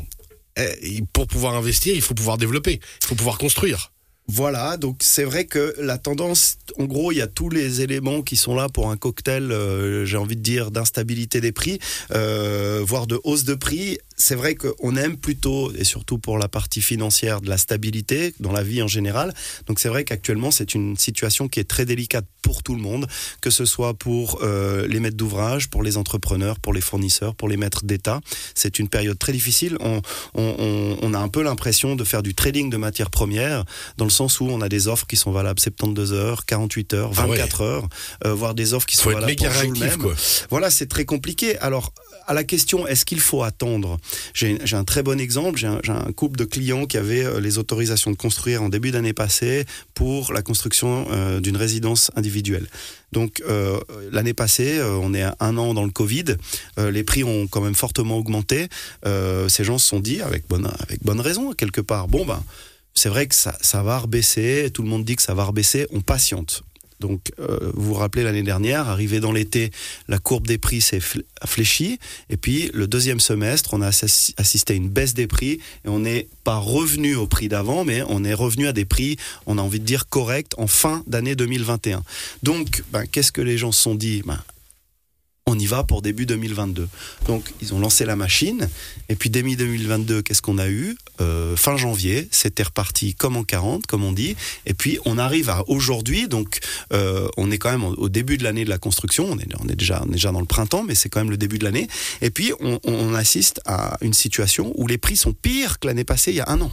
eh, 0.58 1.02
pour 1.12 1.28
pouvoir 1.28 1.56
investir, 1.56 1.96
il 1.96 2.02
faut 2.02 2.14
pouvoir 2.14 2.38
développer, 2.38 2.80
il 3.02 3.08
faut 3.08 3.16
pouvoir 3.16 3.38
construire. 3.38 3.92
Voilà, 4.28 4.78
donc 4.78 4.98
c'est 5.02 5.24
vrai 5.24 5.46
que 5.46 5.76
la 5.78 6.00
tendance, 6.00 6.58
en 6.80 6.86
gros, 6.86 7.12
il 7.12 7.20
y 7.20 7.22
a 7.22 7.28
tous 7.28 7.50
les 7.50 7.82
éléments 7.82 8.24
qui 8.24 8.38
sont 8.38 8.56
là 8.56 8.70
pour 8.70 8.90
un 8.90 8.98
cocktail, 8.98 9.52
euh, 9.52 10.04
j'ai 10.06 10.18
envie 10.18 10.36
de 10.36 10.42
dire, 10.42 10.72
d'instabilité 10.72 11.42
des 11.42 11.52
prix, 11.52 11.78
euh, 12.12 12.82
voire 12.84 13.06
de 13.06 13.20
hausse 13.24 13.44
de 13.44 13.54
prix. 13.54 14.00
C'est 14.18 14.36
vrai 14.36 14.56
qu'on 14.56 14.96
aime 14.96 15.18
plutôt, 15.18 15.72
et 15.74 15.84
surtout 15.84 16.18
pour 16.18 16.38
la 16.38 16.48
partie 16.48 16.82
financière, 16.82 17.42
de 17.42 17.50
la 17.50 17.58
stabilité 17.58 18.34
dans 18.40 18.52
la 18.54 18.64
vie 18.64 18.82
en 18.82 18.88
général. 18.88 19.34
Donc 19.68 19.80
c'est 19.80 19.90
vrai 19.90 20.04
qu'actuellement, 20.06 20.52
c'est 20.52 20.74
une 20.74 20.96
situation 20.98 21.48
qui 21.48 21.60
est 21.60 21.66
très 21.66 21.86
délicate 21.86 22.26
pour 22.42 22.64
tout 22.64 22.76
le 22.76 22.82
monde, 22.82 23.08
que 23.42 23.50
ce 23.50 23.66
soit 23.66 23.94
pour 23.94 24.40
euh, 24.44 24.88
les 24.88 25.00
maîtres 25.00 25.18
d'ouvrage, 25.18 25.70
pour 25.70 25.84
les 25.84 25.98
entrepreneurs, 25.98 26.60
pour 26.60 26.74
les 26.74 26.82
fournisseurs, 26.82 27.36
pour 27.36 27.50
les 27.50 27.58
maîtres 27.58 27.84
d'État. 27.86 28.22
C'est 28.54 28.80
une 28.80 28.88
période 28.88 29.18
très 29.20 29.34
difficile. 29.34 29.78
On, 29.82 30.02
on- 30.36 30.56
on- 30.60 30.98
on 31.02 31.14
a 31.14 31.20
un 31.20 31.28
peu 31.28 31.42
l'impression 31.44 31.96
de 31.96 32.04
faire 32.04 32.24
du 32.24 32.34
trading 32.36 32.70
de 32.70 32.78
matières 32.78 33.10
premières, 33.10 33.66
dans 33.98 34.06
le 34.06 34.12
sens 34.12 34.40
où 34.40 34.46
on 34.46 34.62
a 34.62 34.70
des 34.70 34.88
offres 34.88 35.08
qui 35.08 35.18
sont 35.18 35.32
valables 35.32 35.60
72 35.60 36.14
heures, 36.14 36.46
48 36.46 36.94
heures, 36.94 37.12
Ah 37.18 37.28
ouais. 37.28 37.38
24 37.38 37.62
heures, 37.62 37.90
euh, 38.26 38.34
voire 38.34 38.54
des 38.56 38.74
offres 38.74 38.86
qui 38.88 38.96
sont 38.96 39.10
valables 39.16 39.36
pour 39.36 39.48
le 39.48 39.52
même. 39.80 39.90
quoi. 39.98 40.16
Voilà, 40.50 40.70
c'est 40.70 40.88
très 40.88 41.06
compliqué. 41.06 41.58
Alors, 41.60 41.94
à 42.28 42.34
la 42.34 42.44
question, 42.44 42.88
est-ce 42.88 43.06
qu'il 43.06 43.20
faut 43.20 43.44
attendre 43.44 43.98
J'ai 44.34 44.58
un 44.74 44.84
très 44.84 45.04
bon 45.04 45.20
exemple. 45.20 45.58
J'ai 45.58 45.68
un, 45.68 46.12
couple 46.16 46.38
de 46.38 46.46
clients 46.46 46.86
qui 46.86 46.98
avaient 46.98 47.26
euh, 47.26 47.40
les 47.40 47.58
autorisations 47.58 48.12
de 48.12 48.16
construire 48.16 48.64
en 48.64 48.70
début 48.70 48.92
d'année 48.92 49.14
passée 49.14 49.66
pour 49.94 50.34
la 50.34 50.42
construction 50.42 51.08
euh, 51.12 51.40
d'une 51.40 51.58
résidence 51.58 52.12
individuelle. 52.16 52.68
Donc, 53.12 53.42
euh, 53.48 53.80
l'année 54.12 54.34
passée, 54.34 54.82
on 54.82 55.14
est 55.14 55.24
un 55.40 55.58
an 55.58 55.74
dans 55.74 55.86
le 55.86 55.92
Covid. 55.92 56.36
les 56.78 57.04
prix 57.04 57.24
ont 57.24 57.48
quand 57.48 57.62
même 57.62 57.76
fortement 57.76 58.18
augmenté. 58.18 58.68
Ces 59.48 59.64
gens 59.64 59.78
se 59.78 59.88
sont 59.88 60.02
dit, 60.02 60.22
avec 60.22 60.48
bonne, 60.50 60.70
avec 60.80 61.02
bonne 61.04 61.22
raison, 61.22 61.54
quelque 61.54 61.82
part, 61.82 62.10
bon, 62.10 62.26
ben, 62.26 62.44
c'est 62.94 63.10
vrai 63.10 63.28
que 63.28 63.36
ça, 63.36 63.58
ça 63.62 63.84
va 63.84 64.00
rebaisser. 64.00 64.70
Tout 64.74 64.82
le 64.82 64.90
monde 64.90 65.06
dit 65.06 65.16
que 65.16 65.22
ça 65.22 65.34
va 65.34 65.46
rebaisser. 65.46 65.88
On 65.92 66.02
patiente. 66.02 66.64
Donc, 67.00 67.32
euh, 67.40 67.72
vous 67.74 67.88
vous 67.88 67.94
rappelez 67.94 68.24
l'année 68.24 68.44
dernière, 68.44 68.88
arrivé 68.88 69.20
dans 69.20 69.32
l'été, 69.32 69.72
la 70.08 70.18
courbe 70.18 70.48
des 70.48 70.58
prix 70.58 70.80
s'est 70.82 71.00
fl- 71.00 71.24
fléchie. 71.46 72.00
Et 72.30 72.38
puis, 72.38 72.72
le 72.74 72.88
deuxième 72.88 73.20
semestre, 73.20 73.74
on 73.74 73.82
a 73.82 73.90
assi- 73.90 74.34
assisté 74.38 74.74
à 74.74 74.76
une 74.78 74.90
baisse 74.90 75.14
des 75.14 75.28
prix. 75.28 75.60
Et 75.86 75.90
on 75.90 76.00
n'est 76.00 76.28
pas 76.44 76.58
revenu 76.58 77.16
au 77.16 77.28
prix 77.28 77.48
d'avant, 77.50 77.84
mais 77.84 78.02
on 78.08 78.24
est 78.24 78.34
revenu 78.34 78.68
à 78.68 78.74
des 78.74 78.86
prix, 78.86 79.18
on 79.46 79.58
a 79.58 79.62
envie 79.62 79.80
de 79.80 79.86
dire, 79.86 80.08
corrects 80.08 80.54
en 80.58 80.68
fin 80.68 81.04
d'année 81.08 81.36
2021. 81.36 82.04
Donc, 82.44 82.84
ben, 82.92 83.06
qu'est-ce 83.06 83.32
que 83.32 83.42
les 83.42 83.58
gens 83.58 83.72
se 83.72 83.82
sont 83.82 83.96
dit? 83.96 84.22
Ben, 84.26 84.42
on 85.48 85.60
y 85.60 85.66
va 85.68 85.84
pour 85.84 86.02
début 86.02 86.26
2022. 86.26 86.88
Donc, 87.28 87.54
ils 87.62 87.74
ont 87.74 87.80
lancé 87.80 88.04
la 88.06 88.16
machine. 88.16 88.68
Et 89.10 89.16
puis, 89.16 89.30
début 89.30 89.56
2022, 89.56 90.22
qu'est-ce 90.24 90.42
qu'on 90.42 90.58
a 90.58 90.68
eu? 90.70 90.98
Euh, 91.22 91.56
Fin 91.56 91.78
janvier, 91.78 92.28
c'était 92.32 92.64
reparti 92.64 93.14
comme 93.16 93.38
en 93.38 93.44
40, 93.44 93.86
comme 93.88 94.04
on 94.04 94.12
dit. 94.12 94.36
Et 94.66 94.74
puis, 94.74 95.00
on 95.06 95.18
arrive 95.18 95.50
à 95.50 95.64
aujourd'hui. 95.68 96.28
Donc, 96.28 96.60
euh, 96.94 97.28
on 97.38 97.50
est 97.52 97.58
quand 97.58 97.72
même 97.72 97.84
au 97.86 98.10
début 98.10 98.38
de 98.38 98.44
l'année 98.44 98.66
de 98.66 98.70
la 98.70 98.78
construction. 98.78 99.26
On 99.32 99.38
est, 99.40 99.48
on 99.64 99.68
est, 99.70 99.76
déjà, 99.76 100.02
on 100.06 100.10
est 100.10 100.14
déjà 100.14 100.32
dans 100.32 100.40
le 100.42 100.46
printemps, 100.46 100.84
mais 100.84 100.96
c'est 100.96 101.10
quand 101.10 101.20
même 101.22 101.30
le 101.30 101.38
début 101.38 101.58
de 101.60 101.64
l'année. 101.64 101.88
Et 102.22 102.30
puis, 102.30 102.52
on, 102.60 102.80
on 102.84 103.14
assiste 103.14 103.62
à 103.66 103.98
une 104.02 104.14
situation 104.14 104.74
où 104.76 104.88
les 104.88 104.98
prix 104.98 105.16
sont 105.16 105.34
pires 105.34 105.80
que 105.80 105.88
l'année 105.88 106.04
passée, 106.04 106.32
il 106.32 106.38
y 106.38 106.42
a 106.42 106.50
un 106.50 106.60
an. 106.62 106.72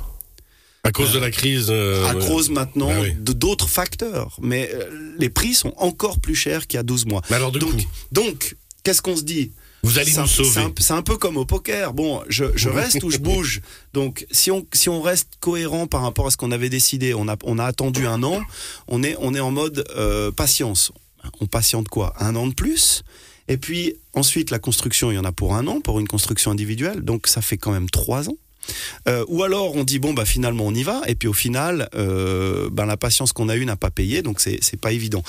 À 0.85 0.91
cause 0.91 1.13
de 1.13 1.21
la 1.21 1.31
crise. 1.31 1.69
euh, 1.71 2.05
à 2.09 2.15
cause 2.15 2.51
maintenant 2.51 2.89
bah 2.89 3.01
oui. 3.03 3.13
de 3.17 3.33
d'autres 3.33 3.69
facteurs. 3.69 4.37
Mais 4.43 4.69
les 5.19 5.31
prix 5.31 5.55
sont 5.55 5.73
encore 5.77 6.19
plus 6.19 6.35
chers 6.35 6.67
qu'il 6.67 6.79
y 6.79 6.81
a 6.81 6.83
12 6.83 7.07
mois. 7.07 7.23
Mais 7.31 7.37
alors, 7.37 7.53
du 7.53 7.61
Donc, 7.61 7.71
coup, 7.77 7.83
donc 8.11 8.57
qu'est-ce 8.83 9.01
qu'on 9.01 9.15
se 9.17 9.23
dit? 9.23 9.53
Vous 9.83 9.99
allez 9.99 10.13
nous 10.13 10.27
C'est 10.27 10.45
sauver. 10.45 10.61
un, 10.67 10.73
c'est 10.79 10.93
un 10.93 11.03
peu 11.03 11.17
comme 11.17 11.37
au 11.37 11.45
poker. 11.45 11.93
Bon, 11.93 12.23
je, 12.29 12.45
je 12.55 12.69
reste 12.69 13.03
ou 13.03 13.11
je 13.11 13.19
bouge. 13.19 13.61
Donc, 13.93 14.27
si 14.31 14.51
on, 14.51 14.67
si 14.73 14.89
on 14.89 15.03
reste 15.03 15.29
cohérent 15.41 15.87
par 15.87 16.03
rapport 16.03 16.27
à 16.27 16.31
ce 16.31 16.37
qu'on 16.37 16.53
avait 16.53 16.69
décidé, 16.69 17.15
on 17.15 17.29
a, 17.29 17.37
on 17.45 17.59
a 17.59 17.65
attendu 17.65 18.07
un 18.07 18.23
an, 18.23 18.41
on 18.89 19.03
est, 19.03 19.17
on 19.19 19.35
est 19.35 19.41
en 19.41 19.51
mode 19.51 19.85
euh, 19.97 20.31
patience. 20.31 20.93
On 21.41 21.47
patiente 21.47 21.89
quoi? 21.89 22.15
Un 22.21 22.35
an 22.37 22.47
de 22.47 22.55
plus? 22.55 23.03
Et 23.49 23.57
puis, 23.57 23.97
ensuite, 24.15 24.51
la 24.51 24.59
construction, 24.59 25.11
il 25.11 25.17
y 25.17 25.19
en 25.19 25.25
a 25.25 25.33
pour 25.33 25.55
un 25.55 25.67
an, 25.67 25.81
pour 25.81 25.99
une 26.01 26.07
construction 26.09 26.51
individuelle. 26.53 27.01
Donc, 27.03 27.27
ça 27.27 27.43
fait 27.43 27.57
quand 27.59 27.73
même 27.73 27.91
trois 27.91 28.29
ans. 28.29 28.37
Euh, 29.09 29.25
ou 29.27 29.43
alors 29.43 29.75
on 29.75 29.83
dit 29.83 29.99
bon 29.99 30.15
bah 30.15 30.25
finalement 30.25 30.65
on 30.65 30.73
y 30.73 30.85
va 30.85 31.03
et 31.09 31.17
puis 31.17 31.27
au 31.27 31.33
final 31.33 31.89
euh, 31.97 32.71
ben 32.71 32.87
la 32.87 32.97
patience 32.97 33.33
qu'on 33.33 33.49
a 33.49 33.57
eue 33.57 33.65
n'a 33.65 33.75
pas 33.75 33.91
payé 33.91 34.23
donc 34.23 34.39
c'est 34.39 34.81
pas 34.81 34.93
évident 34.93 35.25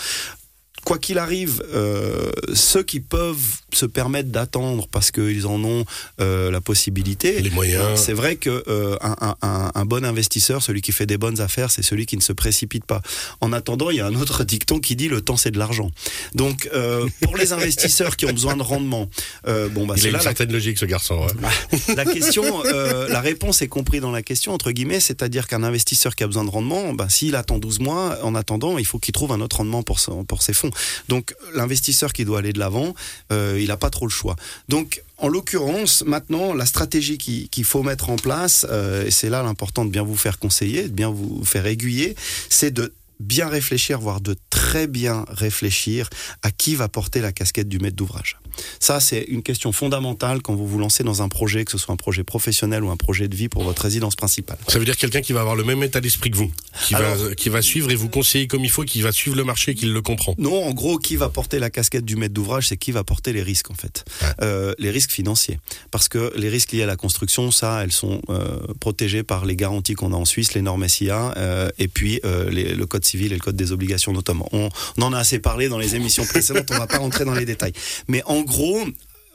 quoi 0.85 0.97
qu'il 0.97 1.17
arrive, 1.17 1.63
euh, 1.73 2.31
ceux 2.53 2.83
qui 2.83 2.99
peuvent 2.99 3.37
se 3.73 3.85
permettre 3.85 4.29
d'attendre 4.29 4.87
parce 4.91 5.11
qu'ils 5.11 5.47
en 5.47 5.63
ont 5.63 5.85
euh, 6.19 6.51
la 6.51 6.61
possibilité, 6.61 7.41
Les 7.41 7.49
moyens. 7.49 7.99
c'est 7.99 8.13
vrai 8.13 8.35
que 8.35 8.63
euh, 8.67 8.97
un, 9.01 9.35
un- 9.41 9.71
un- 9.73 9.85
bon 9.85 10.03
investisseur, 10.05 10.61
celui 10.61 10.81
qui 10.81 10.91
fait 10.91 11.05
des 11.05 11.17
bonnes 11.17 11.39
affaires, 11.41 11.71
c'est 11.71 11.83
celui 11.83 12.05
qui 12.05 12.17
ne 12.17 12.21
se 12.21 12.33
précipite 12.33 12.85
pas. 12.85 13.01
En 13.41 13.53
attendant, 13.53 13.89
il 13.89 13.97
y 13.97 14.01
a 14.01 14.05
un 14.05 14.15
autre 14.15 14.43
dicton 14.53 14.79
qui 14.79 14.95
dit 14.95 15.07
le 15.09 15.21
temps 15.21 15.37
c'est 15.37 15.51
de 15.51 15.59
l'argent. 15.59 15.89
Donc 16.35 16.69
euh, 16.73 17.07
pour 17.21 17.37
les 17.37 17.53
investisseurs 17.53 18.15
qui 18.17 18.25
ont 18.25 18.33
besoin 18.33 18.55
de 18.57 18.63
rendement, 18.63 19.09
euh, 19.47 19.69
bon 19.69 19.85
bah 19.87 19.95
Il 19.97 20.03
a 20.05 20.07
une 20.07 20.13
la 20.13 20.19
certaine 20.19 20.51
logique, 20.51 20.77
ce 20.77 20.85
garçon. 20.85 21.25
hein. 21.43 21.49
la 21.95 22.05
question, 22.05 22.43
euh, 22.65 23.07
la 23.09 23.21
réponse 23.21 23.61
est 23.61 23.67
comprise 23.67 24.01
dans 24.01 24.11
la 24.11 24.21
question, 24.21 24.53
entre 24.53 24.71
guillemets, 24.71 24.99
c'est-à-dire 24.99 25.47
qu'un 25.47 25.63
investisseur 25.63 26.15
qui 26.15 26.23
a 26.23 26.27
besoin 26.27 26.43
de 26.45 26.49
rendement, 26.49 26.93
ben, 26.93 27.09
s'il 27.09 27.35
attend 27.35 27.57
12 27.57 27.79
mois, 27.79 28.17
en 28.23 28.35
attendant, 28.35 28.77
il 28.77 28.85
faut 28.85 28.99
qu'il 28.99 29.13
trouve 29.13 29.31
un 29.31 29.41
autre 29.41 29.57
rendement 29.57 29.83
pour, 29.83 29.99
son- 29.99 30.23
pour 30.25 30.41
ses 30.43 30.53
fonds. 30.53 30.71
Donc, 31.07 31.35
l'investisseur 31.53 32.13
qui 32.13 32.25
doit 32.25 32.39
aller 32.39 32.53
de 32.53 32.59
l'avant, 32.59 32.93
euh, 33.31 33.57
il 33.59 33.67
n'a 33.67 33.77
pas 33.77 33.89
trop 33.89 34.05
le 34.05 34.11
choix. 34.11 34.35
Donc, 34.69 35.01
en 35.17 35.27
l'occurrence, 35.27 36.03
maintenant, 36.05 36.53
la 36.53 36.65
stratégie 36.65 37.17
qui- 37.17 37.47
qu'il 37.49 37.63
faut 37.63 37.83
mettre 37.83 38.09
en 38.09 38.17
place, 38.17 38.65
euh, 38.69 39.05
et 39.05 39.11
c'est 39.11 39.29
là 39.29 39.41
l'important 39.43 39.85
de 39.85 39.89
bien 39.91 40.03
vous 40.03 40.17
faire 40.17 40.39
conseiller, 40.39 40.83
de 40.83 40.93
bien 40.93 41.09
vous 41.09 41.43
faire 41.45 41.65
aiguiller, 41.65 42.15
c'est 42.49 42.71
de 42.71 42.93
bien 43.19 43.47
réfléchir, 43.47 43.99
voire 43.99 44.21
de 44.21 44.35
très 44.49 44.87
bien 44.87 45.25
réfléchir 45.29 46.09
à 46.41 46.51
qui 46.51 46.75
va 46.75 46.87
porter 46.87 47.21
la 47.21 47.31
casquette 47.31 47.67
du 47.69 47.79
maître 47.79 47.95
d'ouvrage. 47.95 48.37
Ça, 48.79 48.99
c'est 48.99 49.23
une 49.23 49.41
question 49.41 49.71
fondamentale 49.71 50.41
quand 50.41 50.53
vous 50.53 50.67
vous 50.67 50.77
lancez 50.77 51.03
dans 51.03 51.21
un 51.23 51.29
projet, 51.29 51.65
que 51.65 51.71
ce 51.71 51.77
soit 51.77 51.93
un 51.93 51.97
projet 51.97 52.23
professionnel 52.23 52.83
ou 52.83 52.91
un 52.91 52.97
projet 52.97 53.27
de 53.27 53.35
vie 53.35 53.49
pour 53.49 53.63
votre 53.63 53.81
résidence 53.81 54.15
principale. 54.15 54.57
Ça 54.67 54.77
veut 54.77 54.85
dire 54.85 54.95
quelqu'un 54.97 55.21
qui 55.21 55.33
va 55.33 55.39
avoir 55.41 55.55
le 55.55 55.63
même 55.63 55.81
état 55.83 56.01
d'esprit 56.01 56.29
que 56.29 56.37
vous, 56.37 56.51
qui, 56.85 56.93
va, 56.93 56.99
Alors- 57.13 57.35
qui 57.35 57.49
va 57.49 57.61
suivre 57.63 57.89
et 57.91 57.95
vous 57.95 58.09
conseiller 58.09 58.47
comme 58.47 58.63
il 58.63 58.69
faut, 58.69 58.83
qui 58.83 59.01
va 59.01 59.11
suivre 59.11 59.35
le 59.35 59.43
marché, 59.43 59.73
qui 59.73 59.85
le 59.87 60.01
comprend. 60.01 60.35
Non, 60.37 60.65
en 60.65 60.71
gros, 60.71 60.97
qui 60.99 61.15
va 61.15 61.29
porter 61.29 61.57
la 61.59 61.69
casquette 61.71 62.05
du 62.05 62.15
maître 62.15 62.33
d'ouvrage, 62.33 62.67
c'est 62.67 62.77
qui 62.77 62.91
va 62.91 63.03
porter 63.03 63.33
les 63.33 63.41
risques 63.43 63.71
en 63.71 63.75
fait, 63.75 64.05
Ouais. 64.21 64.27
Euh, 64.41 64.73
les 64.77 64.91
risques 64.91 65.11
financiers, 65.11 65.59
parce 65.91 66.07
que 66.07 66.31
les 66.35 66.49
risques 66.49 66.71
liés 66.73 66.83
à 66.83 66.87
la 66.87 66.95
construction, 66.95 67.49
ça, 67.51 67.83
elles 67.83 67.91
sont 67.91 68.21
euh, 68.29 68.59
protégées 68.79 69.23
par 69.23 69.45
les 69.45 69.55
garanties 69.55 69.93
qu'on 69.95 70.13
a 70.13 70.15
en 70.15 70.25
Suisse, 70.25 70.53
les 70.53 70.61
normes 70.61 70.87
SIA, 70.87 71.33
euh, 71.37 71.69
et 71.79 71.87
puis 71.87 72.19
les- 72.51 72.73
le 72.75 72.85
code 72.85 73.02
civil 73.05 73.31
et 73.31 73.35
le 73.35 73.41
code 73.41 73.55
des 73.55 73.71
obligations 73.71 74.13
notamment. 74.13 74.47
On, 74.51 74.69
en 75.01 75.13
a 75.13 75.19
assez 75.19 75.39
parlé 75.39 75.69
dans 75.69 75.77
les 75.77 75.95
émissions 75.95 76.25
précédentes, 76.25 76.69
on 76.71 76.77
va 76.77 76.87
pas 76.87 76.99
rentrer 76.99 77.25
dans 77.25 77.33
les 77.33 77.45
détails. 77.45 77.73
Mais 78.07 78.23
en 78.25 78.41
gros, 78.41 78.85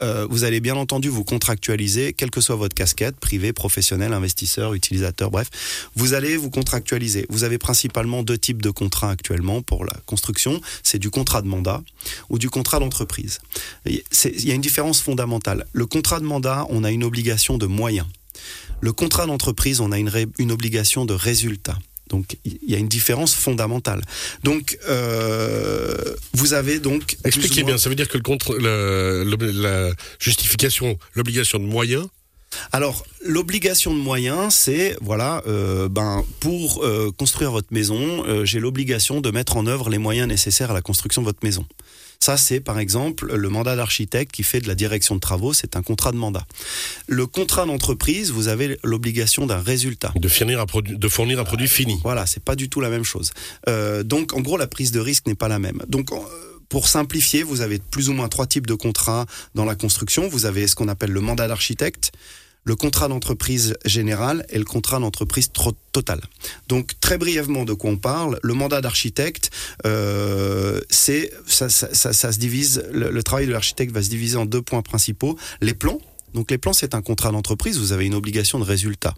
euh, 0.03 0.27
vous 0.31 0.45
allez 0.45 0.61
bien 0.61 0.77
entendu 0.77 1.09
vous 1.09 1.25
contractualiser, 1.25 2.13
quelle 2.13 2.31
que 2.31 2.41
soit 2.41 2.57
votre 2.57 2.75
casquette, 2.75 3.17
privé, 3.17 3.53
professionnel, 3.53 4.13
investisseur, 4.13 4.75
utilisateur, 4.75 5.31
bref, 5.31 5.49
vous 5.97 6.15
allez 6.15 6.37
vous 6.37 6.51
contractualiser. 6.51 7.27
Vous 7.31 7.45
avez 7.45 7.59
principalement 7.59 8.23
deux 8.23 8.39
types 8.39 8.63
de 8.63 8.71
contrats 8.71 9.11
actuellement 9.11 9.63
pour 9.63 9.85
la 9.85 9.95
construction. 10.07 10.61
C'est 10.83 10.99
du 10.99 11.11
contrat 11.11 11.43
de 11.43 11.49
mandat 11.49 11.83
ou 12.31 12.39
du 12.39 12.49
contrat 12.51 12.79
d'entreprise. 12.79 13.41
Il 13.87 14.03
y 14.21 14.53
a 14.53 14.55
une 14.55 14.61
différence 14.61 15.01
fondamentale. 15.01 15.67
Le 15.73 15.87
contrat 15.87 16.21
de 16.21 16.25
mandat, 16.25 16.67
on 16.71 16.85
a 16.85 16.91
une 16.91 17.05
obligation 17.05 17.59
de 17.59 17.67
moyens. 17.67 18.07
Le 18.81 18.93
contrat 18.93 19.27
d'entreprise, 19.27 19.81
on 19.81 19.91
a 19.91 19.99
une, 19.99 20.11
une 20.39 20.53
obligation 20.53 21.05
de 21.05 21.15
résultat. 21.15 21.77
Donc 22.09 22.37
il 22.45 22.59
y 22.67 22.75
a 22.75 22.79
une 22.79 22.89
différence 22.89 23.35
fondamentale. 23.35 24.03
Donc 24.43 24.79
euh, 24.89 25.97
vous 26.35 26.55
avez 26.55 26.79
donc 26.79 27.17
expliquez 27.25 27.63
bien. 27.63 27.79
Ça 27.79 27.89
veut 27.89 27.95
dire 27.95 28.09
que 28.09 28.17
le 28.17 28.23
contre 28.23 28.55
le, 28.57 29.25
le, 29.25 29.51
la 29.51 29.91
justification, 30.19 30.99
l'obligation 31.15 31.59
de 31.59 31.65
moyens. 31.65 32.07
Alors 32.73 33.05
l'obligation 33.25 33.95
de 33.95 34.01
moyens, 34.01 34.55
c'est 34.55 34.97
voilà, 35.01 35.43
euh, 35.47 35.89
ben 35.89 36.25
pour 36.41 36.83
euh, 36.83 37.11
construire 37.17 37.51
votre 37.51 37.73
maison, 37.73 38.25
euh, 38.27 38.45
j'ai 38.45 38.59
l'obligation 38.59 39.21
de 39.21 39.31
mettre 39.31 39.57
en 39.57 39.67
œuvre 39.67 39.91
les 39.91 39.99
moyens 39.99 40.29
nécessaires 40.29 40.71
à 40.71 40.75
la 40.75 40.81
construction 40.81 41.23
de 41.23 41.27
votre 41.27 41.41
maison. 41.43 41.67
Ça, 42.21 42.37
c'est 42.37 42.61
par 42.61 42.79
exemple 42.79 43.35
le 43.35 43.49
mandat 43.49 43.77
d'architecte 43.77 44.33
qui 44.33 44.43
fait 44.43 44.61
de 44.61 44.69
la 44.69 44.75
direction 44.75 45.15
de 45.15 45.21
travaux, 45.21 45.53
c'est 45.53 45.77
un 45.77 45.83
contrat 45.83 46.13
de 46.13 46.17
mandat. 46.17 46.47
Le 47.07 47.27
contrat 47.27 47.65
d'entreprise, 47.65 48.33
vous 48.33 48.49
avez 48.49 48.79
l'obligation 48.83 49.47
d'un 49.47 49.61
résultat. 49.61 50.13
De 50.17 50.29
fournir 50.29 50.61
un 50.61 50.67
produit, 50.67 50.99
de 50.99 51.09
fournir 51.09 51.39
un 51.39 51.45
produit 51.45 51.69
fini. 51.69 51.99
Voilà, 52.03 52.27
c'est 52.27 52.43
pas 52.43 52.57
du 52.57 52.69
tout 52.69 52.81
la 52.81 52.91
même 52.91 53.05
chose. 53.05 53.31
Euh, 53.69 54.03
donc, 54.03 54.35
en 54.35 54.41
gros, 54.41 54.57
la 54.57 54.67
prise 54.67 54.91
de 54.91 55.01
risque 55.01 55.27
n'est 55.27 55.37
pas 55.37 55.49
la 55.49 55.59
même. 55.59 55.83
Donc, 55.89 56.11
pour 56.69 56.89
simplifier, 56.89 57.43
vous 57.43 57.61
avez 57.61 57.79
plus 57.79 58.09
ou 58.09 58.13
moins 58.13 58.29
trois 58.29 58.47
types 58.47 58.67
de 58.67 58.75
contrats 58.75 59.27
dans 59.55 59.65
la 59.65 59.75
construction. 59.75 60.29
Vous 60.29 60.45
avez 60.45 60.67
ce 60.67 60.75
qu'on 60.75 60.89
appelle 60.89 61.13
le 61.13 61.21
mandat 61.21 61.49
d'architecte 61.49 62.13
le 62.69 62.77
contrat 62.77 63.09
d'entreprise 63.09 63.79
général 63.87 64.45
et 64.51 64.59
le 64.59 64.65
contrat 64.67 65.01
d'entreprise 65.01 65.51
total. 65.93 66.21
Donc 66.69 66.93
très 67.01 67.17
brièvement 67.17 67.65
de 67.65 67.73
quoi 67.73 67.91
on 67.91 67.97
parle, 67.97 68.39
le 68.43 68.53
mandat 68.53 68.83
d'architecte, 68.83 69.51
euh, 69.87 70.79
ça, 70.91 71.71
se 71.71 72.39
divise, 72.39 72.85
le 72.93 73.23
travail 73.23 73.47
de 73.47 73.53
l'architecte 73.53 73.91
va 73.91 74.03
se 74.03 74.11
diviser 74.11 74.37
en 74.37 74.45
deux 74.45 74.61
points 74.61 74.83
principaux, 74.83 75.39
les 75.63 75.73
plans, 75.73 75.99
donc 76.39 76.53
les 76.53 76.59
plans, 76.59 76.73
c'est 76.73 76.95
un 76.95 77.03
contrat 77.03 77.33
d'entreprise, 77.33 77.79
vous 77.79 77.91
avez 77.91 78.07
une 78.07 78.15
obligation 78.15 78.61
de 78.61 78.65
résultat. 78.65 79.13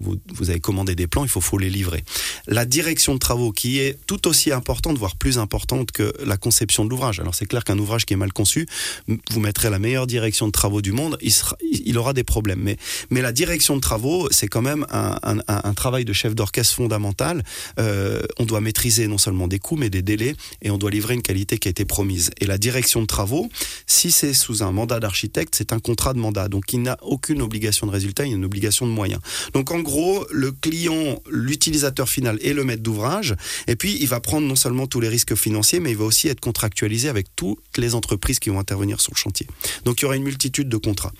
Vous, 0.00 0.16
vous, 0.34 0.50
avez 0.50 0.58
commandé 0.58 0.96
des 0.96 1.06
plans, 1.06 1.22
il 1.24 1.30
faut, 1.30 1.56
les 1.56 1.70
livrer. 1.70 2.02
La 2.48 2.64
direction 2.64 3.14
de 3.14 3.20
travaux, 3.20 3.52
qui 3.52 3.78
est 3.78 3.96
tout 4.08 4.26
aussi 4.26 4.50
importante, 4.50 4.98
voire 4.98 5.14
plus 5.14 5.38
importante 5.38 5.92
que 5.92 6.12
la 6.26 6.36
conception 6.36 6.84
de 6.84 6.90
l'ouvrage. 6.90 7.20
Alors 7.20 7.36
c'est 7.36 7.46
clair 7.46 7.62
qu'un 7.62 7.78
ouvrage 7.78 8.06
qui 8.06 8.14
est 8.14 8.16
mal 8.16 8.32
conçu, 8.32 8.66
vous 9.06 9.38
mettrez 9.38 9.70
la 9.70 9.78
meilleure 9.78 10.08
direction 10.08 10.48
de 10.48 10.50
travaux 10.50 10.82
du 10.82 10.90
monde, 10.90 11.16
il, 11.22 11.96
aura 11.96 12.12
des 12.12 12.24
problèmes. 12.24 12.74
Mais, 13.10 13.22
la 13.22 13.30
direction 13.30 13.76
de 13.76 13.80
travaux, 13.80 14.26
c'est 14.32 14.48
quand 14.48 14.62
même 14.62 14.84
un, 14.90 15.74
travail 15.74 16.04
de 16.04 16.12
chef 16.12 16.34
d'orchestre 16.34 16.74
fondamental. 16.74 17.44
Euh, 17.78 18.20
on 18.40 18.46
doit 18.46 18.60
maîtriser 18.60 19.06
non 19.06 19.18
seulement 19.18 19.46
des 19.46 19.60
coûts, 19.60 19.76
mais 19.76 19.90
des 19.90 20.02
délais, 20.02 20.34
et 20.60 20.72
on 20.72 20.78
doit 20.78 20.90
livrer 20.90 21.14
une 21.14 21.22
qualité 21.22 21.56
qui 21.58 21.68
a 21.68 21.70
été 21.70 21.84
promise. 21.84 22.32
Et 22.40 22.46
la 22.46 22.58
direction 22.58 23.00
de 23.00 23.06
travaux, 23.06 23.48
si 23.86 24.10
c'est 24.10 24.34
sous 24.34 24.64
un 24.64 24.72
mandat 24.72 24.98
d'architecte, 24.98 25.54
c'est 25.54 25.72
un 25.72 25.78
contrat 25.78 26.14
de 26.14 26.18
mandat 26.18 26.48
il 26.72 26.82
n'a 26.82 26.96
aucune 27.02 27.42
obligation 27.42 27.86
de 27.86 27.92
résultat, 27.92 28.26
il 28.26 28.32
a 28.32 28.36
une 28.36 28.44
obligation 28.44 28.86
de 28.86 28.92
moyens. 28.92 29.20
Donc 29.52 29.70
en 29.70 29.80
gros, 29.80 30.26
le 30.30 30.52
client, 30.52 31.20
l'utilisateur 31.30 32.08
final 32.08 32.38
est 32.42 32.52
le 32.52 32.64
maître 32.64 32.82
d'ouvrage, 32.82 33.34
et 33.66 33.76
puis 33.76 33.96
il 34.00 34.08
va 34.08 34.20
prendre 34.20 34.46
non 34.46 34.56
seulement 34.56 34.86
tous 34.86 35.00
les 35.00 35.08
risques 35.08 35.34
financiers, 35.34 35.80
mais 35.80 35.90
il 35.90 35.96
va 35.96 36.04
aussi 36.04 36.28
être 36.28 36.40
contractualisé 36.40 37.08
avec 37.08 37.26
toutes 37.36 37.78
les 37.78 37.94
entreprises 37.94 38.38
qui 38.38 38.50
vont 38.50 38.58
intervenir 38.58 39.00
sur 39.00 39.12
le 39.12 39.18
chantier. 39.18 39.46
Donc 39.84 40.00
il 40.00 40.02
y 40.02 40.06
aura 40.06 40.16
une 40.16 40.24
multitude 40.24 40.68
de 40.68 40.76
contrats 40.76 41.12